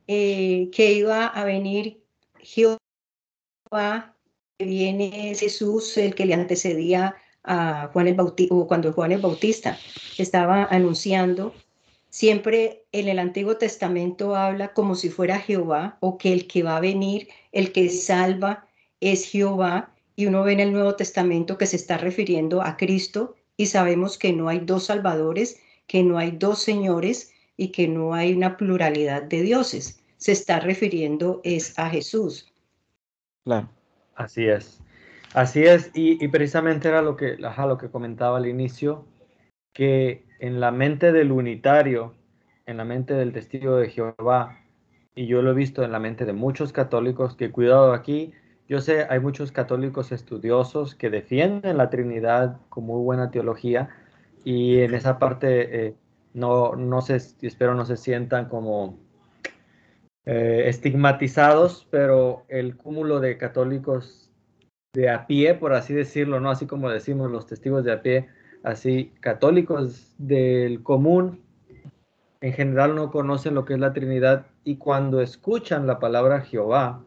eh, 0.08 0.70
que 0.72 0.94
iba 0.94 1.28
a 1.28 1.44
venir 1.46 2.04
Jehová, 2.40 4.15
viene 4.60 5.36
Jesús, 5.36 5.98
el 5.98 6.16
que 6.16 6.26
le 6.26 6.34
antecedía 6.34 7.16
a 7.44 7.90
Juan 7.92 8.08
el 8.08 8.16
Bautista, 8.16 8.56
o 8.56 8.68
cuando 8.68 8.94
Juan 8.94 9.12
el 9.12 9.22
Bautista 9.22 9.78
estaba 10.18 10.66
anunciando, 10.66 11.54
siempre 12.10 12.86
en 12.92 13.08
el 13.08 13.20
Antiguo 13.20 13.58
Testamento 13.58 14.36
habla 14.36 14.74
como 14.74 14.96
si 14.96 15.10
fuera 15.10 15.40
Jehová 15.40 15.98
o 16.00 16.18
que 16.18 16.34
el 16.34 16.48
que 16.48 16.64
va 16.64 16.78
a 16.78 16.82
venir, 16.82 17.28
el 17.52 17.72
que 17.72 17.90
salva 17.90 18.68
es 19.02 19.30
Jehová, 19.30 19.92
y 20.16 20.28
uno 20.28 20.44
ve 20.44 20.54
en 20.54 20.62
el 20.62 20.72
Nuevo 20.72 20.96
Testamento 20.96 21.58
que 21.58 21.66
se 21.66 21.76
está 21.76 21.98
refiriendo 21.98 22.62
a 22.62 22.78
Cristo 22.78 23.36
y 23.58 23.66
sabemos 23.66 24.18
que 24.18 24.32
no 24.32 24.48
hay 24.48 24.60
dos 24.60 24.86
salvadores, 24.86 25.60
que 25.88 26.04
no 26.04 26.18
hay 26.18 26.32
dos 26.32 26.60
señores 26.60 27.34
y 27.58 27.70
que 27.70 27.90
no 27.90 28.14
hay 28.14 28.34
una 28.34 28.56
pluralidad 28.56 29.24
de 29.24 29.42
dioses. 29.42 30.00
Se 30.16 30.32
está 30.32 30.62
refiriendo 30.62 31.42
es 31.44 31.78
a 31.78 31.90
Jesús. 31.90 32.52
Claro. 33.44 33.70
Así 34.16 34.48
es. 34.48 34.82
Así 35.34 35.64
es, 35.64 35.92
y, 35.94 36.26
precisamente 36.30 36.88
era 36.88 37.02
lo 37.02 37.18
que, 37.18 37.36
lo 37.38 37.78
que 37.78 37.90
comentaba 37.90 38.38
al 38.38 38.48
inicio, 38.48 39.06
que 39.74 40.24
en 40.40 40.62
la 40.62 40.72
mente 40.72 41.12
del 41.12 41.34
unitario, 41.34 42.14
en 42.66 42.78
la 42.78 42.86
mente 42.86 43.14
del 43.14 43.34
testigo 43.34 43.76
de 43.76 43.90
Jehová, 43.90 44.60
y 45.14 45.28
yo 45.28 45.42
lo 45.42 45.52
he 45.52 45.54
visto 45.54 45.84
en 45.84 45.92
la 45.92 46.00
mente 46.00 46.24
de 46.24 46.32
muchos 46.32 46.72
católicos, 46.72 47.36
que 47.36 47.52
cuidado 47.52 47.92
aquí, 47.92 48.34
yo 48.70 48.80
sé, 48.80 49.08
hay 49.10 49.20
muchos 49.20 49.52
católicos 49.52 50.14
estudiosos 50.14 50.96
que 50.96 51.10
defienden 51.10 51.78
la 51.78 51.90
Trinidad 51.90 52.58
con 52.70 52.86
muy 52.86 53.04
buena 53.04 53.30
teología, 53.30 53.90
y 54.46 54.80
en 54.80 54.94
esa 54.94 55.20
parte 55.20 55.88
eh, 55.88 55.96
no, 56.34 56.76
no 56.78 57.02
se, 57.02 57.18
espero 57.42 57.76
no 57.76 57.86
se 57.86 57.98
sientan 57.98 58.48
como 58.48 58.98
eh, 60.26 60.64
estigmatizados, 60.68 61.88
pero 61.92 62.46
el 62.48 62.76
cúmulo 62.76 63.20
de 63.20 63.38
católicos 63.38 64.32
de 64.94 65.10
a 65.10 65.28
pie, 65.28 65.54
por 65.54 65.74
así 65.74 65.94
decirlo, 65.94 66.40
¿no? 66.40 66.50
Así 66.50 66.66
como 66.66 66.90
decimos 66.90 67.30
los 67.30 67.46
testigos 67.46 67.84
de 67.84 67.92
a 67.92 68.02
pie, 68.02 68.28
así 68.64 69.14
católicos 69.20 70.16
del 70.18 70.82
común, 70.82 71.44
en 72.42 72.54
general 72.54 72.96
no 72.96 73.12
conocen 73.12 73.56
lo 73.56 73.66
que 73.66 73.74
es 73.74 73.80
la 73.80 73.94
Trinidad 73.94 74.48
y 74.64 74.78
cuando 74.78 75.22
escuchan 75.22 75.88
la 75.88 76.00
palabra 76.00 76.42
Jehová, 76.42 77.04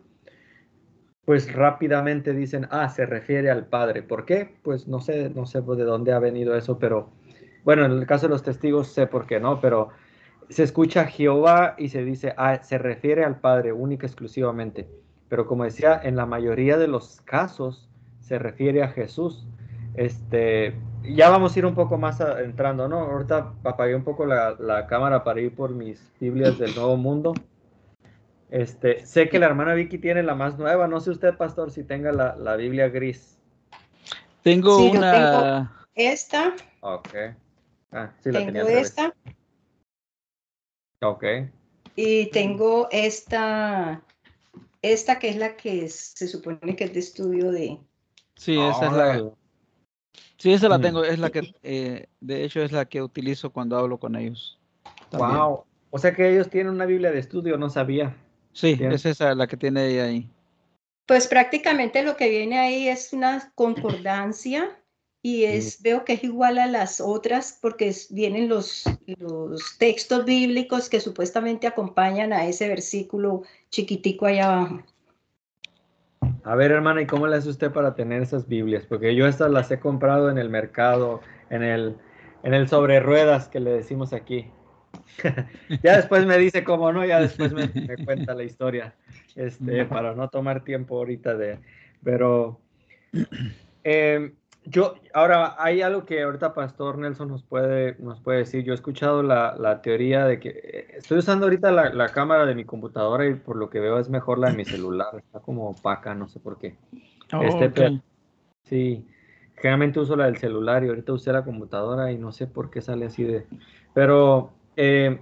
pues 1.25 1.53
rápidamente 1.53 2.33
dicen, 2.33 2.69
ah, 2.71 2.89
se 2.89 3.05
refiere 3.05 3.51
al 3.51 3.67
Padre. 3.67 4.03
¿Por 4.03 4.25
qué? 4.25 4.57
Pues 4.63 4.89
no 4.89 5.01
sé, 5.01 5.29
no 5.31 5.45
sé 5.45 5.61
de 5.61 5.85
dónde 5.85 6.13
ha 6.13 6.19
venido 6.19 6.57
eso, 6.57 6.79
pero 6.79 7.11
bueno, 7.65 7.85
en 7.85 7.93
el 7.93 8.07
caso 8.07 8.27
de 8.27 8.31
los 8.31 8.43
testigos 8.43 8.89
sé 8.89 9.07
por 9.07 9.27
qué 9.27 9.39
no, 9.39 9.61
pero 9.61 9.91
se 10.49 10.63
escucha 10.63 11.07
Jehová 11.07 11.75
y 11.79 11.89
se 11.89 12.05
dice, 12.05 12.35
ah, 12.37 12.63
se 12.63 12.79
refiere 12.79 13.25
al 13.25 13.41
Padre 13.41 13.73
única 13.73 14.07
exclusivamente. 14.07 14.89
Pero 15.29 15.47
como 15.47 15.65
decía, 15.65 16.01
en 16.03 16.17
la 16.17 16.27
mayoría 16.27 16.79
de 16.79 16.89
los 16.89 17.21
casos 17.23 17.89
se 18.21 18.39
refiere 18.39 18.83
a 18.83 18.89
Jesús. 18.89 19.47
Este, 19.95 20.75
ya 21.03 21.29
vamos 21.29 21.55
a 21.55 21.59
ir 21.59 21.67
un 21.67 21.75
poco 21.75 21.99
más 21.99 22.21
entrando, 22.21 22.89
¿no? 22.89 23.01
Ahorita 23.01 23.53
apagué 23.65 23.95
un 23.95 24.05
poco 24.05 24.25
la, 24.25 24.87
cámara 24.89 25.25
para 25.25 25.41
ir 25.41 25.55
por 25.55 25.71
mis 25.71 26.13
Biblias 26.21 26.59
del 26.59 26.75
Nuevo 26.75 26.97
Mundo. 26.97 27.35
Este, 28.51 29.05
sé 29.05 29.29
que 29.29 29.39
la 29.39 29.47
hermana 29.47 29.75
Vicky 29.75 29.99
tiene 29.99 30.23
la 30.23 30.35
más 30.35 30.59
nueva. 30.59 30.89
No 30.89 31.01
sé 31.01 31.11
usted, 31.11 31.37
pastor, 31.37 31.71
si 31.71 31.85
tenga 31.85 32.13
la, 32.13 32.57
Biblia 32.57 32.89
gris. 32.89 33.39
Tengo 34.43 34.79
una. 34.79 35.87
esta. 35.95 36.55
Ok. 36.81 37.15
Ah, 37.93 38.11
sí, 38.21 38.31
la 38.31 38.39
tengo 38.41 38.69
esta. 38.69 39.15
Ok. 41.01 41.25
Y 41.97 42.27
tengo 42.31 42.89
esta 42.91 44.03
esta 44.83 45.19
que 45.19 45.29
es 45.29 45.37
la 45.37 45.57
que 45.57 45.89
se 45.89 46.29
supone 46.29 46.77
que 46.77 46.85
es 46.85 46.93
de 46.93 47.01
estudio 47.01 47.51
de... 47.51 47.79
Sí, 48.35 48.59
esa 48.59 48.87
es 48.87 48.93
la... 48.93 49.31
Sí, 50.37 50.53
esa 50.53 50.69
la 50.69 50.79
mm. 50.79 50.83
tengo, 50.83 51.05
es 51.05 51.19
la 51.19 51.31
que, 51.31 51.53
eh, 51.63 52.07
de 52.21 52.45
hecho, 52.45 52.63
es 52.63 52.71
la 52.71 52.85
que 52.85 53.03
utilizo 53.03 53.51
cuando 53.51 53.77
hablo 53.77 53.99
con 53.99 54.15
ellos. 54.15 54.59
Wow, 55.11 55.65
o 55.91 55.99
sea 55.99 56.15
que 56.15 56.31
ellos 56.33 56.49
tienen 56.49 56.73
una 56.73 56.87
Biblia 56.87 57.11
de 57.11 57.19
estudio, 57.19 57.57
no 57.57 57.69
sabía. 57.69 58.17
Sí, 58.53 58.79
es 58.81 59.05
esa 59.05 59.35
la 59.35 59.47
que 59.47 59.57
tiene 59.57 59.87
ella 59.89 60.05
ahí. 60.05 60.31
Pues 61.07 61.27
prácticamente 61.27 62.03
lo 62.03 62.17
que 62.17 62.29
viene 62.29 62.59
ahí 62.59 62.89
es 62.89 63.13
una 63.13 63.51
concordancia 63.55 64.78
y 65.23 65.45
es, 65.45 65.83
veo 65.83 66.05
que 66.05 66.15
es 66.15 66.25
igual 66.25 66.59
a 66.59 66.67
las 66.67 67.01
otras 67.01 67.59
porque 67.61 67.95
vienen 68.11 68.49
los, 68.49 68.85
los 69.19 69.79
textos 69.79 70.25
bíblicos 70.25 70.89
que 70.89 71.01
supuestamente 71.01 71.67
acompañan 71.67 72.33
a 72.33 72.47
ese 72.47 72.69
versículo 72.69 73.43
chiquitico 73.71 74.27
allá 74.27 74.47
abajo. 74.47 74.83
A 76.45 76.55
ver, 76.55 76.71
hermana, 76.71 77.03
¿y 77.03 77.07
cómo 77.07 77.27
le 77.27 77.37
hace 77.37 77.51
usted 77.51 77.73
para 77.73 77.95
tener 77.95 78.23
esas 78.23 78.47
Biblias? 78.49 78.87
Porque 78.87 79.15
yo 79.15 79.27
estas 79.27 79.51
las 79.51 79.71
he 79.71 79.81
comprado 79.81 80.31
en 80.31 80.39
el 80.39 80.49
mercado, 80.49 81.21
en 81.51 81.63
el, 81.63 81.97
en 82.43 82.55
el 82.55 82.69
sobre 82.69 83.01
ruedas 83.01 83.49
que 83.49 83.61
le 83.61 83.71
decimos 83.71 84.13
aquí. 84.13 84.47
ya 85.83 85.97
después 85.97 86.25
me 86.27 86.39
dice 86.39 86.65
cómo 86.65 86.93
no, 86.93 87.05
ya 87.05 87.21
después 87.21 87.53
me, 87.53 87.69
cuenta 88.05 88.35
la 88.35 88.45
historia, 88.45 88.95
este, 89.35 89.85
para 89.85 90.15
no 90.15 90.29
tomar 90.31 90.65
tiempo 90.65 90.97
ahorita 90.97 91.37
de, 91.37 91.59
pero 92.03 92.59
eh, 93.85 94.33
yo, 94.71 94.95
ahora, 95.15 95.57
hay 95.59 95.83
algo 95.83 96.05
que 96.05 96.23
ahorita 96.23 96.55
Pastor 96.55 96.99
Nelson 96.99 97.29
nos 97.29 97.43
puede, 97.43 97.97
nos 97.99 98.21
puede 98.21 98.39
decir. 98.39 98.65
Yo 98.65 98.73
he 98.73 98.75
escuchado 98.75 99.23
la, 99.23 99.57
la 99.59 99.83
teoría 99.83 100.27
de 100.27 100.39
que 100.39 100.49
eh, 100.49 100.87
estoy 100.97 101.19
usando 101.19 101.47
ahorita 101.47 101.71
la, 101.71 101.91
la, 101.91 102.09
cámara 102.09 102.45
de 102.45 102.55
mi 102.55 102.65
computadora 102.65 103.27
y 103.27 103.35
por 103.35 103.57
lo 103.57 103.71
que 103.71 103.81
veo 103.81 103.99
es 103.99 104.09
mejor 104.09 104.39
la 104.39 104.51
de 104.51 104.57
mi 104.57 104.65
celular. 104.65 105.09
Está 105.17 105.41
como 105.41 105.71
opaca, 105.71 106.15
no 106.15 106.29
sé 106.29 106.41
por 106.41 106.59
qué. 106.59 106.77
Oh, 107.33 107.43
este, 107.43 108.01
Sí, 108.65 109.07
generalmente 109.57 110.01
uso 110.01 110.17
la 110.17 110.27
del 110.27 110.37
celular 110.37 110.85
y 110.85 110.89
ahorita 110.89 111.13
usé 111.13 111.33
la 111.33 111.45
computadora 111.45 112.13
y 112.13 112.19
no 112.19 112.33
sé 112.33 112.47
por 112.47 112.71
qué 112.71 112.83
sale 112.83 113.07
así 113.07 113.25
de... 113.25 113.47
Pero 113.95 114.53
eh, 114.77 115.21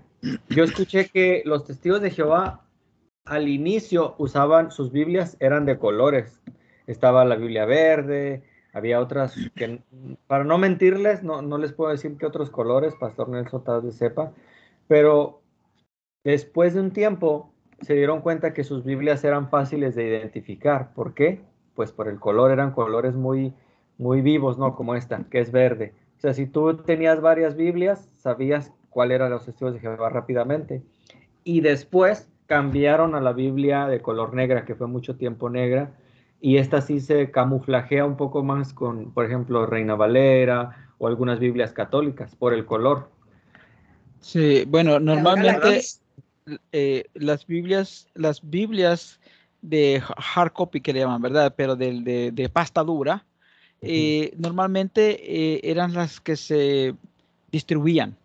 yo 0.48 0.64
escuché 0.64 1.08
que 1.08 1.42
los 1.44 1.64
testigos 1.64 2.00
de 2.00 2.10
Jehová 2.10 2.66
al 3.24 3.48
inicio 3.48 4.14
usaban 4.18 4.70
sus 4.70 4.90
Biblias, 4.90 5.36
eran 5.40 5.66
de 5.66 5.78
colores. 5.78 6.42
Estaba 6.86 7.24
la 7.24 7.36
Biblia 7.36 7.64
verde, 7.64 8.42
había 8.76 9.00
otras 9.00 9.34
que, 9.54 9.80
para 10.26 10.44
no 10.44 10.58
mentirles, 10.58 11.22
no, 11.22 11.40
no 11.40 11.56
les 11.56 11.72
puedo 11.72 11.90
decir 11.90 12.18
que 12.18 12.26
otros 12.26 12.50
colores, 12.50 12.94
Pastor 12.94 13.30
Nelson 13.30 13.64
tal 13.64 13.80
vez 13.80 13.94
sepa, 13.94 14.32
pero 14.86 15.40
después 16.24 16.74
de 16.74 16.80
un 16.80 16.90
tiempo 16.90 17.50
se 17.80 17.94
dieron 17.94 18.20
cuenta 18.20 18.52
que 18.52 18.64
sus 18.64 18.84
Biblias 18.84 19.24
eran 19.24 19.48
fáciles 19.48 19.94
de 19.94 20.06
identificar. 20.06 20.92
¿Por 20.92 21.14
qué? 21.14 21.40
Pues 21.74 21.90
por 21.90 22.06
el 22.06 22.20
color, 22.20 22.50
eran 22.50 22.72
colores 22.72 23.14
muy, 23.14 23.54
muy 23.96 24.20
vivos, 24.20 24.58
¿no? 24.58 24.76
Como 24.76 24.94
esta, 24.94 25.24
que 25.30 25.40
es 25.40 25.50
verde. 25.50 25.94
O 26.18 26.20
sea, 26.20 26.34
si 26.34 26.46
tú 26.46 26.76
tenías 26.76 27.22
varias 27.22 27.56
Biblias, 27.56 28.10
sabías 28.12 28.74
cuál 28.90 29.10
eran 29.10 29.30
los 29.30 29.46
testigos 29.46 29.72
de 29.72 29.80
Jehová 29.80 30.10
rápidamente. 30.10 30.82
Y 31.44 31.62
después 31.62 32.28
cambiaron 32.44 33.14
a 33.14 33.22
la 33.22 33.32
Biblia 33.32 33.86
de 33.86 34.02
color 34.02 34.34
negra, 34.34 34.66
que 34.66 34.74
fue 34.74 34.86
mucho 34.86 35.16
tiempo 35.16 35.48
negra, 35.48 35.92
y 36.40 36.58
esta 36.58 36.80
sí 36.80 37.00
se 37.00 37.30
camuflajea 37.30 38.04
un 38.04 38.16
poco 38.16 38.42
más 38.42 38.72
con, 38.72 39.12
por 39.12 39.24
ejemplo, 39.24 39.66
Reina 39.66 39.94
Valera 39.94 40.90
o 40.98 41.06
algunas 41.06 41.38
Biblias 41.38 41.72
católicas 41.72 42.34
por 42.36 42.52
el 42.52 42.66
color. 42.66 43.10
Sí, 44.20 44.64
bueno, 44.66 44.98
normalmente 44.98 45.82
eh, 46.72 47.04
las 47.14 47.46
Biblias, 47.46 48.08
las 48.14 48.48
Biblias 48.48 49.20
de 49.62 50.02
hard 50.34 50.52
copy 50.52 50.80
que 50.80 50.92
le 50.92 51.00
llaman, 51.00 51.22
¿verdad? 51.22 51.54
Pero 51.56 51.76
de, 51.76 52.30
de, 52.32 52.48
pasta 52.48 52.82
dura, 52.82 53.24
eh, 53.80 54.32
normalmente 54.36 55.18
eh, 55.22 55.60
eran 55.64 55.92
las 55.94 56.20
que 56.20 56.36
se 56.36 56.94
distribuían 57.50 58.16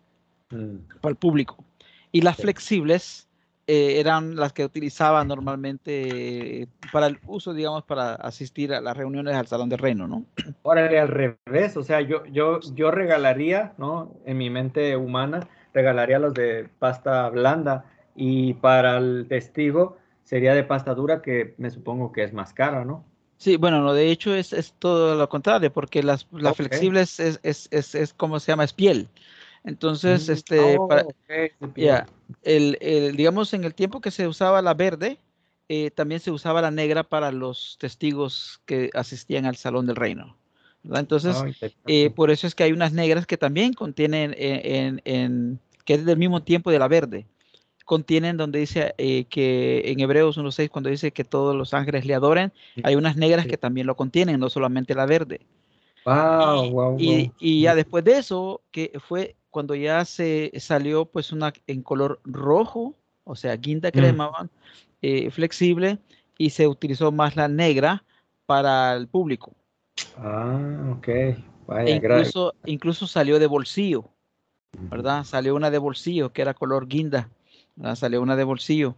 mm. 0.50 0.98
para 1.00 1.10
el 1.10 1.16
público. 1.16 1.64
Y 2.12 2.20
las 2.20 2.36
flexibles 2.36 3.26
eh, 3.66 4.00
eran 4.00 4.36
las 4.36 4.52
que 4.52 4.64
utilizaba 4.64 5.24
normalmente 5.24 6.68
para 6.92 7.06
el 7.06 7.18
uso, 7.26 7.54
digamos, 7.54 7.84
para 7.84 8.14
asistir 8.14 8.72
a 8.74 8.80
las 8.80 8.96
reuniones 8.96 9.34
al 9.34 9.46
Salón 9.46 9.68
de 9.68 9.76
Reino, 9.76 10.08
¿no? 10.08 10.24
Órale, 10.62 10.98
al 10.98 11.08
revés, 11.08 11.76
o 11.76 11.82
sea, 11.82 12.00
yo, 12.00 12.24
yo, 12.26 12.60
yo 12.74 12.90
regalaría, 12.90 13.72
¿no? 13.78 14.14
En 14.26 14.38
mi 14.38 14.50
mente 14.50 14.96
humana, 14.96 15.48
regalaría 15.72 16.18
los 16.18 16.34
de 16.34 16.68
pasta 16.78 17.28
blanda 17.30 17.84
y 18.16 18.54
para 18.54 18.98
el 18.98 19.26
testigo 19.28 19.96
sería 20.24 20.54
de 20.54 20.64
pasta 20.64 20.94
dura 20.94 21.22
que 21.22 21.54
me 21.58 21.70
supongo 21.70 22.12
que 22.12 22.24
es 22.24 22.32
más 22.32 22.52
cara, 22.52 22.84
¿no? 22.84 23.04
Sí, 23.42 23.56
bueno, 23.56 23.80
no, 23.80 23.92
de 23.92 24.10
hecho 24.10 24.34
es, 24.34 24.52
es 24.52 24.72
todo 24.78 25.16
lo 25.16 25.28
contrario, 25.28 25.72
porque 25.72 26.02
las, 26.02 26.28
las 26.30 26.56
flexibles 26.56 27.18
es, 27.18 27.40
es, 27.42 27.68
es, 27.72 27.94
es, 27.94 28.14
como 28.14 28.38
se 28.38 28.52
llama, 28.52 28.62
es 28.62 28.72
piel. 28.72 29.08
Entonces, 29.64 30.28
mm, 30.28 30.32
este, 30.32 30.76
oh, 30.78 30.88
el, 32.42 33.16
digamos, 33.16 33.54
en 33.54 33.64
el 33.64 33.74
tiempo 33.74 34.00
que 34.00 34.10
se 34.10 34.26
usaba 34.26 34.60
la 34.62 34.74
verde, 34.74 35.18
eh, 35.68 35.90
también 35.90 36.20
se 36.20 36.30
usaba 36.30 36.60
la 36.60 36.70
negra 36.70 37.04
para 37.04 37.30
los 37.30 37.76
testigos 37.78 38.60
que 38.66 38.90
asistían 38.94 39.46
al 39.46 39.56
Salón 39.56 39.86
del 39.86 39.96
Reino. 39.96 40.36
Entonces, 40.84 41.36
eh, 41.86 42.10
por 42.10 42.32
eso 42.32 42.46
es 42.46 42.54
que 42.56 42.64
hay 42.64 42.72
unas 42.72 42.92
negras 42.92 43.26
que 43.26 43.38
también 43.38 43.72
contienen, 43.72 44.34
eh, 44.36 44.98
en, 45.04 45.60
que 45.84 45.94
es 45.94 46.04
del 46.04 46.18
mismo 46.18 46.42
tiempo 46.42 46.72
de 46.72 46.80
la 46.80 46.88
verde, 46.88 47.26
contienen 47.84 48.36
donde 48.36 48.58
dice 48.58 48.94
que 48.98 49.82
en 49.84 50.00
Hebreos 50.00 50.36
1.6, 50.36 50.68
cuando 50.70 50.90
dice 50.90 51.12
que 51.12 51.24
todos 51.24 51.54
los 51.54 51.72
ángeles 51.72 52.04
le 52.04 52.14
adoren, 52.14 52.52
hay 52.82 52.96
unas 52.96 53.16
negras 53.16 53.46
que 53.46 53.56
también 53.56 53.86
lo 53.86 53.96
contienen, 53.96 54.40
no 54.40 54.50
solamente 54.50 54.94
la 54.94 55.06
verde. 55.06 55.40
Wow, 56.04 56.70
wow, 56.70 56.96
Y, 56.98 57.26
wow. 57.26 57.34
y 57.38 57.62
ya 57.62 57.74
después 57.76 58.02
de 58.04 58.18
eso, 58.18 58.60
que 58.72 58.92
fue 59.08 59.36
cuando 59.52 59.74
ya 59.74 60.04
se 60.04 60.50
salió 60.58 61.04
pues 61.04 61.30
una 61.30 61.52
en 61.66 61.82
color 61.82 62.20
rojo, 62.24 62.96
o 63.24 63.36
sea, 63.36 63.54
guinda 63.56 63.92
que 63.92 64.00
le 64.00 64.08
Mm. 64.08 64.10
llamaban, 64.16 64.50
eh, 65.02 65.30
flexible, 65.30 65.98
y 66.38 66.50
se 66.50 66.66
utilizó 66.66 67.12
más 67.12 67.36
la 67.36 67.46
negra 67.46 68.02
para 68.46 68.94
el 68.96 69.06
público. 69.06 69.52
Ah, 70.16 70.94
ok. 70.96 71.08
E 71.08 71.36
Vaya, 71.66 71.94
incluso, 71.96 72.54
incluso 72.64 73.06
salió 73.06 73.38
de 73.38 73.46
bolsillo, 73.46 74.08
¿verdad? 74.90 75.22
Salió 75.24 75.54
una 75.54 75.70
de 75.70 75.78
bolsillo 75.78 76.32
que 76.32 76.42
era 76.42 76.54
color 76.54 76.88
guinda, 76.88 77.28
¿verdad? 77.76 77.94
Salió 77.94 78.22
una 78.22 78.36
de 78.36 78.44
bolsillo. 78.44 78.94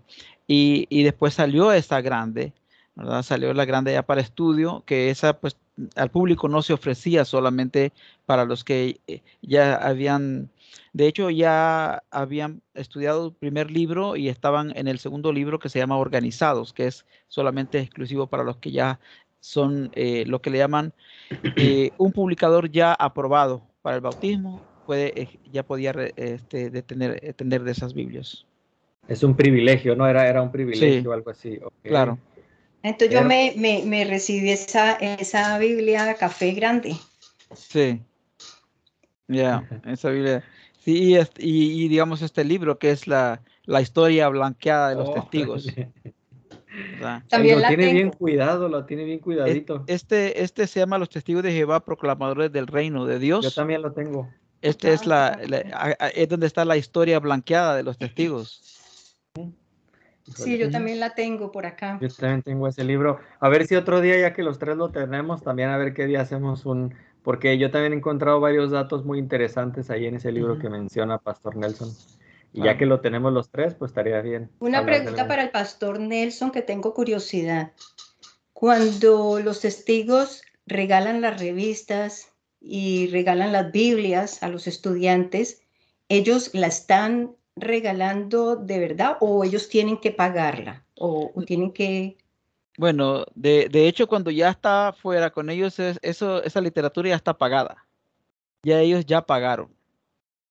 Y, 0.47 0.87
y 0.89 1.03
después 1.03 1.35
salió 1.35 1.73
esta 1.73 2.01
grande, 2.01 2.53
¿verdad? 2.95 3.23
Salió 3.23 3.53
la 3.55 3.65
grande 3.65 3.93
ya 3.93 4.03
para 4.03 4.21
estudio, 4.21 4.85
que 4.87 5.11
esa 5.11 5.41
pues 5.41 5.57
al 5.97 6.11
público 6.11 6.49
no 6.49 6.63
se 6.63 6.73
ofrecía 6.73 7.25
solamente 7.25 7.93
para 8.27 8.45
los 8.45 8.65
que 8.65 9.01
eh, 9.07 9.23
ya 9.43 9.75
habían, 9.75 10.51
de 10.93 11.07
hecho 11.07 11.31
ya 11.31 12.03
habían 12.11 12.63
estudiado 12.75 13.27
el 13.27 13.33
primer 13.33 13.71
libro 13.71 14.17
y 14.17 14.29
estaban 14.29 14.73
en 14.77 14.89
el 14.89 14.99
segundo 14.99 15.33
libro 15.33 15.59
que 15.59 15.69
se 15.69 15.79
llama 15.79 15.97
Organizados, 15.99 16.73
que 16.73 16.87
es 16.87 17.05
solamente 17.29 17.79
exclusivo 17.81 18.27
para 18.27 18.45
los 18.45 18.57
que 18.59 18.71
ya 18.71 19.01
son 19.41 19.91
eh, 19.95 20.25
lo 20.27 20.41
que 20.41 20.51
le 20.51 20.59
llaman 20.59 20.93
eh, 21.57 21.91
un 21.99 22.13
publicador 22.13 22.71
ya 22.71 22.95
aprobado 22.95 23.63
para 23.83 23.97
el 23.97 24.01
bautismo, 24.01 24.63
puede, 24.87 25.21
eh, 25.21 25.29
ya 25.53 25.63
podía 25.63 25.93
este, 26.17 26.71
de 26.71 26.83
tener, 26.83 27.19
eh, 27.23 27.33
tener 27.35 27.63
de 27.63 27.73
esas 27.73 27.93
Biblias. 27.93 28.47
Es 29.09 29.23
un 29.23 29.37
privilegio, 29.37 29.97
¿no? 29.97 30.07
Era, 30.07 30.27
era 30.29 30.41
un 30.41 30.51
privilegio 30.51 31.03
Sí. 31.03 31.07
o 31.07 31.13
algo 31.13 31.31
así. 31.31 31.59
Claro. 31.83 32.19
Entonces 32.85 33.19
yo 33.19 33.25
me, 33.25 33.55
me, 33.57 33.83
me 33.87 34.05
recibí 34.05 34.51
esa, 34.51 34.93
esa 34.93 35.59
Biblia 35.59 36.15
café 36.17 36.53
grande. 36.53 36.95
Sí. 37.55 38.03
Ya, 39.27 39.67
esa 39.87 40.11
Biblia. 40.11 40.45
Sí, 40.79 41.15
y, 41.15 41.17
y- 41.39 41.85
y 41.85 41.89
digamos 41.89 42.21
este 42.21 42.45
libro 42.45 42.79
que 42.79 42.91
es 42.91 43.07
la, 43.07 43.41
la 43.65 43.81
historia 43.81 44.29
blanqueada 44.29 44.91
de 44.91 44.97
los 44.97 45.09
Oh, 45.09 45.15
testigos. 45.23 45.67
También 47.29 47.57
lo 47.57 47.63
la 47.63 47.69
tiene 47.69 47.91
bien 47.93 48.11
cuidado, 48.11 48.69
lo 48.69 48.85
tiene 48.85 49.05
bien 49.05 49.19
cuidadito. 49.19 49.85
Este, 49.87 50.43
este 50.43 50.67
se 50.67 50.81
llama 50.81 50.99
Los 50.99 51.09
Testigos 51.09 51.43
de 51.43 51.53
Jehová, 51.53 51.81
proclamadores 51.85 52.53
del 52.53 52.67
reino 52.67 53.07
de 53.07 53.15
Yo 53.15 53.19
Dios. 53.21 53.55
también 53.55 53.81
lo 53.81 53.93
tengo. 53.93 54.29
Este 54.61 54.93
es, 54.93 55.07
la, 55.07 55.39
Ah, 55.73 55.95
la- 55.99 56.09
es 56.09 56.29
donde 56.29 56.47
está 56.47 56.67
la 56.67 56.77
historia 56.77 57.19
blanqueada 57.19 57.77
de 57.77 57.83
los 57.83 57.97
testigos. 57.97 58.63
Sí, 60.35 60.57
yo 60.57 60.71
también 60.71 61.01
la 61.01 61.15
tengo 61.15 61.53
por 61.53 61.67
acá. 61.67 61.99
Yo 62.01 62.09
también 62.09 62.43
tengo 62.43 62.67
ese 62.67 62.83
libro. 62.83 63.21
A 63.41 63.49
ver 63.49 63.67
si 63.67 63.77
otro 63.77 64.01
día, 64.01 64.19
ya 64.19 64.33
que 64.33 64.43
los 64.43 64.59
tres 64.59 64.77
lo 64.77 64.91
tenemos, 64.91 65.43
también 65.43 65.69
a 65.69 65.77
ver 65.77 65.93
qué 65.93 66.07
día 66.07 66.23
hacemos 66.23 66.65
un... 66.65 66.95
Porque 67.23 67.59
yo 67.59 67.71
también 67.71 67.93
he 67.93 67.97
encontrado 67.97 68.41
varios 68.41 68.71
datos 68.71 69.05
muy 69.05 69.19
interesantes 69.19 69.91
ahí 69.91 70.07
en 70.07 70.17
ese 70.17 70.33
libro 70.33 70.59
que 70.59 70.69
menciona 70.69 71.19
Pastor 71.19 71.57
Nelson. 71.57 71.91
Y 72.53 72.63
ya 72.63 72.79
que 72.79 72.87
lo 72.87 73.01
tenemos 73.01 73.33
los 73.33 73.51
tres, 73.51 73.75
pues 73.75 73.91
estaría 73.91 74.21
bien. 74.21 74.51
Una 74.61 74.85
pregunta 74.85 75.27
para 75.27 75.43
el 75.43 75.51
pastor 75.51 75.99
Nelson 75.99 76.53
que 76.53 76.63
tengo 76.63 76.95
curiosidad. 76.95 77.73
Cuando 78.53 79.41
los 79.41 79.61
testigos 79.61 80.43
regalan 80.67 81.21
las 81.21 81.41
revistas 81.41 82.33
y 82.61 83.09
regalan 83.09 83.53
las 83.53 83.73
Biblias 83.73 84.43
a 84.43 84.49
los 84.49 84.67
estudiantes, 84.67 85.63
¿ellos 86.09 86.51
la 86.55 86.69
están 86.69 87.35
regalando 87.57 88.57
de 88.57 88.79
verdad 88.79 89.17
o 89.21 89.45
ellos 89.45 89.69
tienen 89.69 89.97
que 89.97 90.11
pagarla 90.11 90.85
o, 90.97 91.31
o 91.35 91.43
tienen 91.43 91.73
que... 91.73 92.17
Bueno, 92.77 93.25
de, 93.37 93.69
de 93.71 93.87
hecho, 93.87 94.09
cuando 94.09 94.33
ya 94.33 94.51
está 94.51 94.93
fuera 94.93 95.31
con 95.31 95.49
ellos, 95.49 95.79
es- 95.79 95.99
eso, 96.03 96.43
esa 96.43 96.61
literatura 96.61 97.11
ya 97.11 97.15
está 97.17 97.33
pagada. 97.39 97.87
Ya 98.65 98.81
ellos 98.81 99.07
ya 99.07 99.23
pagaron. 99.23 99.69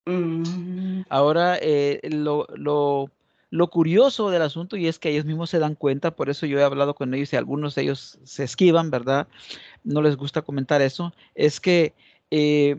Mm, 0.05 1.01
Ahora, 1.09 1.57
eh, 1.61 1.99
lo, 2.09 2.47
lo, 2.55 3.09
lo 3.49 3.69
curioso 3.69 4.29
del 4.29 4.41
asunto, 4.41 4.77
y 4.77 4.87
es 4.87 4.99
que 4.99 5.09
ellos 5.09 5.25
mismos 5.25 5.49
se 5.49 5.59
dan 5.59 5.75
cuenta, 5.75 6.11
por 6.11 6.29
eso 6.29 6.45
yo 6.45 6.59
he 6.59 6.63
hablado 6.63 6.95
con 6.95 7.13
ellos 7.13 7.33
y 7.33 7.35
algunos 7.35 7.75
de 7.75 7.81
ellos 7.81 8.17
se 8.23 8.45
esquivan, 8.45 8.89
¿verdad? 8.89 9.27
No 9.83 10.01
les 10.01 10.15
gusta 10.15 10.41
comentar 10.41 10.81
eso, 10.81 11.13
es 11.35 11.59
que 11.59 11.93
eh, 12.31 12.77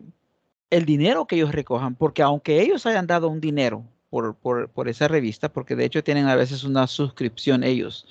el 0.70 0.86
dinero 0.86 1.26
que 1.26 1.36
ellos 1.36 1.52
recojan, 1.52 1.94
porque 1.96 2.22
aunque 2.22 2.62
ellos 2.62 2.86
hayan 2.86 3.06
dado 3.06 3.28
un 3.28 3.40
dinero 3.42 3.84
por, 4.14 4.36
por, 4.36 4.68
por 4.68 4.88
esa 4.88 5.08
revista, 5.08 5.52
porque 5.52 5.74
de 5.74 5.84
hecho 5.84 6.04
tienen 6.04 6.28
a 6.28 6.36
veces 6.36 6.62
una 6.62 6.86
suscripción 6.86 7.64
ellos, 7.64 8.06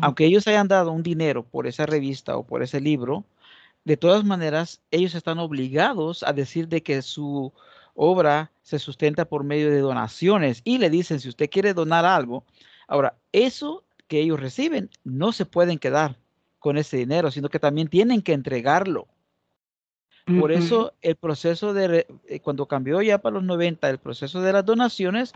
aunque 0.00 0.24
ellos 0.24 0.48
hayan 0.48 0.68
dado 0.68 0.90
un 0.90 1.02
dinero 1.02 1.42
por 1.44 1.66
esa 1.66 1.84
revista 1.84 2.38
o 2.38 2.46
por 2.46 2.62
ese 2.62 2.80
libro, 2.80 3.26
de 3.84 3.98
todas 3.98 4.24
maneras, 4.24 4.80
ellos 4.90 5.14
están 5.14 5.38
obligados 5.38 6.22
a 6.22 6.32
decir 6.32 6.66
de 6.68 6.82
que 6.82 7.02
su 7.02 7.52
obra 7.92 8.50
se 8.62 8.78
sustenta 8.78 9.26
por 9.26 9.44
medio 9.44 9.70
de 9.70 9.80
donaciones 9.80 10.62
y 10.64 10.78
le 10.78 10.88
dicen, 10.88 11.20
si 11.20 11.28
usted 11.28 11.50
quiere 11.50 11.74
donar 11.74 12.06
algo, 12.06 12.46
ahora, 12.86 13.14
eso 13.30 13.84
que 14.06 14.20
ellos 14.20 14.40
reciben 14.40 14.88
no 15.04 15.32
se 15.32 15.44
pueden 15.44 15.78
quedar 15.78 16.16
con 16.58 16.78
ese 16.78 16.96
dinero, 16.96 17.30
sino 17.30 17.50
que 17.50 17.58
también 17.58 17.88
tienen 17.88 18.22
que 18.22 18.32
entregarlo. 18.32 19.08
Por 20.38 20.52
eso 20.52 20.92
el 21.00 21.16
proceso 21.16 21.72
de, 21.72 22.06
eh, 22.26 22.40
cuando 22.40 22.66
cambió 22.66 23.00
ya 23.02 23.18
para 23.18 23.34
los 23.34 23.44
90, 23.44 23.88
el 23.88 23.98
proceso 23.98 24.42
de 24.42 24.52
las 24.52 24.64
donaciones, 24.64 25.32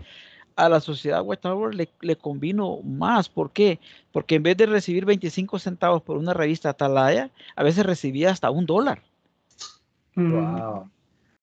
a 0.57 0.68
la 0.68 0.81
sociedad 0.81 1.22
White 1.24 1.42
Tower 1.42 1.74
le, 1.74 1.88
le 2.00 2.16
convino 2.16 2.81
más. 2.83 3.28
¿Por 3.28 3.52
qué? 3.52 3.78
Porque 4.12 4.35
en 4.35 4.42
vez 4.42 4.57
de 4.57 4.66
recibir 4.66 5.05
25 5.05 5.59
centavos 5.59 6.02
por 6.02 6.18
una 6.18 6.35
revista 6.35 6.70
Atalaya, 6.70 7.31
a 7.57 7.62
veces 7.62 7.87
recibía 7.87 8.31
hasta 8.31 8.50
un 8.50 8.66
dólar. 8.66 9.02
Wow. 10.14 10.90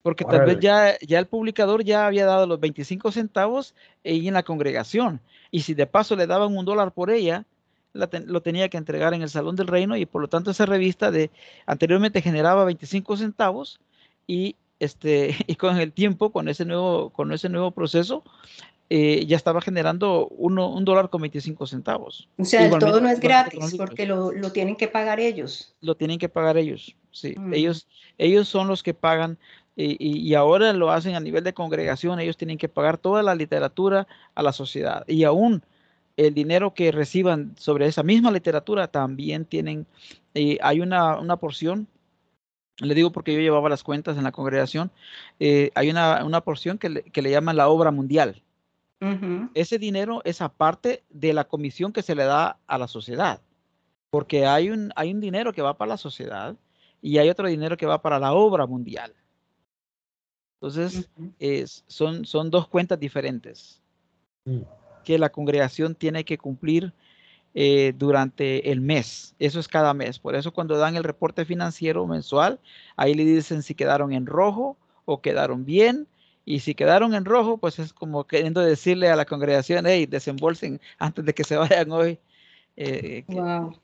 Porque 0.02 0.24
tal 0.24 0.46
vez 0.46 0.58
ya, 0.60 0.96
ya 1.00 1.18
el 1.18 1.26
publicador 1.26 1.84
ya 1.84 2.06
había 2.06 2.24
dado 2.24 2.46
los 2.46 2.58
25 2.58 3.12
centavos 3.12 3.74
ahí 4.04 4.28
en 4.28 4.34
la 4.34 4.42
congregación. 4.42 5.20
Y 5.50 5.62
si 5.62 5.74
de 5.74 5.86
paso 5.86 6.16
le 6.16 6.26
daban 6.26 6.56
un 6.56 6.64
dólar 6.64 6.92
por 6.92 7.10
ella, 7.10 7.44
la 7.92 8.06
ten- 8.08 8.24
lo 8.26 8.40
tenía 8.42 8.68
que 8.68 8.76
entregar 8.78 9.14
en 9.14 9.22
el 9.22 9.30
Salón 9.30 9.56
del 9.56 9.66
Reino 9.66 9.96
y 9.96 10.06
por 10.06 10.22
lo 10.22 10.28
tanto 10.28 10.50
esa 10.50 10.66
revista 10.66 11.10
de 11.10 11.30
anteriormente 11.66 12.22
generaba 12.22 12.64
25 12.64 13.16
centavos 13.16 13.80
y 14.26 14.56
este 14.78 15.34
y 15.46 15.56
con 15.56 15.78
el 15.78 15.92
tiempo 15.92 16.30
con 16.30 16.48
ese 16.48 16.64
nuevo 16.64 17.10
con 17.10 17.32
ese 17.32 17.48
nuevo 17.48 17.70
proceso 17.72 18.22
eh, 18.92 19.24
ya 19.26 19.36
estaba 19.36 19.60
generando 19.60 20.26
uno, 20.28 20.68
un 20.68 20.84
dólar 20.84 21.10
con 21.10 21.20
25 21.20 21.64
centavos. 21.68 22.28
O 22.38 22.44
sea, 22.44 22.66
el 22.66 22.76
todo 22.76 23.00
no 23.00 23.08
es 23.08 23.20
gratis 23.20 23.76
porque 23.76 24.04
lo, 24.04 24.32
lo 24.32 24.50
tienen 24.50 24.74
que 24.74 24.88
pagar 24.88 25.20
ellos. 25.20 25.72
lo 25.80 25.94
tienen 25.94 26.18
que 26.18 26.28
pagar 26.28 26.56
ellos. 26.56 26.96
Sí, 27.12 27.34
Mm. 27.38 27.54
ellos, 27.54 27.86
ellos 28.18 28.48
son 28.48 28.66
los 28.66 28.82
que 28.82 28.92
pagan 28.92 29.38
y, 29.76 29.96
y- 30.04 30.18
y 30.28 30.34
ahora 30.34 30.72
lo 30.72 30.90
hacen 30.90 31.14
a 31.14 31.20
nivel 31.20 31.44
de 31.44 31.54
congregación. 31.54 32.18
Ellos 32.18 32.36
tienen 32.36 32.58
que 32.58 32.68
pagar 32.68 32.98
toda 32.98 33.22
la 33.22 33.36
literatura 33.36 34.08
a 34.34 34.42
la 34.42 34.52
sociedad 34.52 35.04
y 35.06 35.22
aún 35.22 35.62
el 36.26 36.34
dinero 36.34 36.74
que 36.74 36.92
reciban 36.92 37.54
sobre 37.56 37.86
esa 37.86 38.02
misma 38.02 38.30
literatura 38.30 38.88
también 38.88 39.46
tienen. 39.46 39.86
eh, 40.34 40.58
hay 40.60 40.80
una, 40.80 41.18
una 41.18 41.36
porción. 41.36 41.86
Le 42.78 42.94
digo 42.94 43.10
porque 43.10 43.32
yo 43.34 43.40
llevaba 43.40 43.68
las 43.68 43.82
cuentas 43.82 44.16
en 44.16 44.24
la 44.24 44.32
congregación. 44.32 44.90
eh, 45.38 45.70
hay 45.74 45.90
una, 45.90 46.24
una 46.24 46.42
porción 46.42 46.78
que 46.78 46.88
le, 46.90 47.02
que 47.04 47.22
le 47.22 47.30
llaman 47.30 47.56
la 47.56 47.68
obra 47.68 47.90
mundial. 47.90 48.42
Ujú. 49.00 49.50
Ese 49.54 49.78
dinero 49.78 50.20
es 50.24 50.42
aparte 50.42 51.02
de 51.08 51.32
la 51.32 51.44
comisión 51.44 51.92
que 51.92 52.02
se 52.02 52.14
le 52.14 52.24
da 52.24 52.58
a 52.66 52.78
la 52.78 52.86
sociedad. 52.86 53.40
Porque 54.10 54.44
hay 54.46 54.70
un, 54.70 54.92
hay 54.96 55.12
un 55.12 55.20
dinero 55.20 55.52
que 55.52 55.62
va 55.62 55.78
para 55.78 55.90
la 55.90 55.96
sociedad 55.96 56.54
y 57.00 57.16
hay 57.16 57.30
otro 57.30 57.48
dinero 57.48 57.76
que 57.76 57.86
va 57.86 58.02
para 58.02 58.18
la 58.18 58.32
obra 58.34 58.66
mundial. 58.66 59.14
Entonces, 60.60 61.08
Ujú. 61.16 61.32
es, 61.38 61.82
son, 61.86 62.26
son 62.26 62.50
dos 62.50 62.68
cuentas 62.68 63.00
diferentes 63.00 63.80
Mm. 64.46 64.62
Que 65.04 65.18
la 65.18 65.30
congregación 65.30 65.94
tiene 65.94 66.24
que 66.24 66.38
cumplir 66.38 66.92
eh, 67.54 67.92
durante 67.96 68.70
el 68.70 68.80
mes. 68.80 69.34
Eso 69.38 69.58
es 69.58 69.66
cada 69.66 69.92
mes. 69.92 70.18
Por 70.18 70.34
eso 70.36 70.52
cuando 70.52 70.76
dan 70.76 70.96
el 70.96 71.04
reporte 71.04 71.44
financiero 71.44 72.06
mensual, 72.06 72.60
ahí 72.96 73.14
le 73.14 73.24
dicen 73.24 73.62
si 73.62 73.74
quedaron 73.74 74.12
en 74.12 74.26
rojo 74.26 74.76
o 75.04 75.20
quedaron 75.20 75.64
bien. 75.64 76.06
Y 76.44 76.60
si 76.60 76.74
quedaron 76.74 77.14
en 77.14 77.24
rojo, 77.24 77.58
pues 77.58 77.78
es 77.78 77.92
como 77.92 78.24
queriendo 78.24 78.60
decirle 78.60 79.08
a 79.08 79.16
la 79.16 79.24
congregación, 79.24 79.84
hey, 79.86 80.06
desembolsen 80.06 80.80
antes 80.98 81.24
de 81.24 81.34
que 81.34 81.44
se 81.44 81.56
vayan 81.56 81.90
hoy. 81.92 82.18
Eh, 82.76 83.24
Wow. 83.26 83.74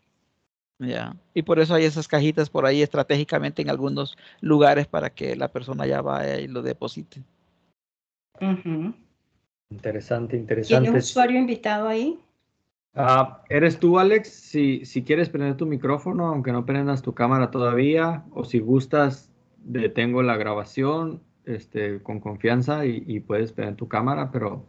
ya. 0.78 1.16
Y 1.34 1.42
por 1.42 1.58
eso 1.58 1.74
hay 1.74 1.84
esas 1.84 2.08
cajitas 2.08 2.48
por 2.48 2.66
ahí 2.66 2.82
estratégicamente 2.82 3.62
en 3.62 3.70
algunos 3.70 4.16
lugares 4.40 4.86
para 4.86 5.10
que 5.10 5.36
la 5.36 5.48
persona 5.48 5.86
ya 5.86 6.02
vaya 6.02 6.38
y 6.38 6.46
lo 6.48 6.62
deposite. 6.62 7.22
Ujú. 8.40 8.94
Interesante, 9.70 10.30
¿Tiene 10.30 10.42
interesante. 10.42 10.90
un 10.90 10.96
usuario 10.96 11.38
invitado 11.38 11.88
ahí? 11.88 12.18
Ah, 12.94 13.42
¿Eres 13.48 13.78
tú, 13.78 13.98
Alex? 13.98 14.28
Si, 14.28 14.84
si 14.84 15.02
quieres 15.02 15.28
prender 15.28 15.56
tu 15.56 15.66
micrófono, 15.66 16.28
aunque 16.28 16.52
no 16.52 16.64
prendas 16.64 17.02
tu 17.02 17.14
cámara 17.14 17.50
todavía, 17.50 18.24
o 18.32 18.44
si 18.44 18.58
gustas, 18.58 19.30
detengo 19.58 20.22
la 20.22 20.36
grabación 20.36 21.22
este, 21.44 22.02
con 22.02 22.20
confianza 22.20 22.86
y, 22.86 23.04
y 23.06 23.20
puedes 23.20 23.52
prender 23.52 23.76
tu 23.76 23.88
cámara, 23.88 24.30
pero 24.30 24.64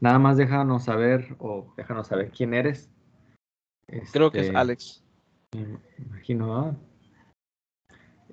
nada 0.00 0.18
más 0.18 0.36
déjanos 0.36 0.84
saber 0.84 1.34
o 1.38 1.72
déjanos 1.76 2.06
saber 2.06 2.30
quién 2.30 2.54
eres. 2.54 2.90
Creo 4.12 4.30
que 4.30 4.40
es 4.40 4.46
Este, 4.46 4.56
Alex. 4.58 5.04
Me 5.52 5.78
imagino. 5.98 6.76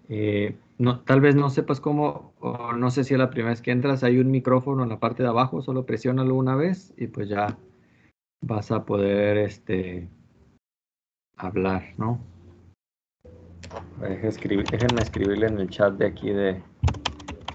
Eh, 0.10 0.58
no, 0.78 1.02
tal 1.02 1.22
vez 1.22 1.36
no 1.36 1.50
sepas 1.50 1.80
cómo, 1.80 2.34
o 2.40 2.74
no 2.74 2.92
sé 2.92 3.04
si 3.04 3.14
es 3.14 3.20
la 3.20 3.30
primera 3.30 3.52
vez 3.52 3.62
que 3.62 3.72
entras, 3.72 4.04
hay 4.04 4.20
un 4.20 4.32
micrófono 4.32 4.84
en 4.84 4.90
la 4.90 5.00
parte 5.00 5.24
de 5.24 5.30
abajo, 5.30 5.62
solo 5.62 5.86
presiónalo 5.86 6.36
una 6.36 6.56
vez 6.56 6.94
y 6.98 7.08
pues 7.08 7.30
ya 7.30 7.58
vas 8.42 8.72
a 8.72 8.86
poder 8.86 9.38
este, 9.38 10.10
hablar, 11.38 11.94
¿no? 11.98 12.20
escribir, 14.24 14.70
déjenme 14.70 15.02
escribirle 15.02 15.48
en 15.48 15.60
el 15.60 15.70
chat 15.70 15.94
de 15.94 16.08
aquí 16.08 16.30
de... 16.30 16.62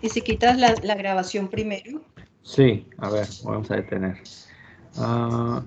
¿Y 0.00 0.08
si 0.08 0.22
quitas 0.22 0.58
la, 0.58 0.74
la 0.82 0.94
grabación 0.94 1.48
primero? 1.48 2.00
Sí, 2.42 2.86
a 2.98 3.10
ver, 3.10 3.26
vamos 3.44 3.70
a 3.70 3.76
detener. 3.76 4.16
Ah, 4.96 5.62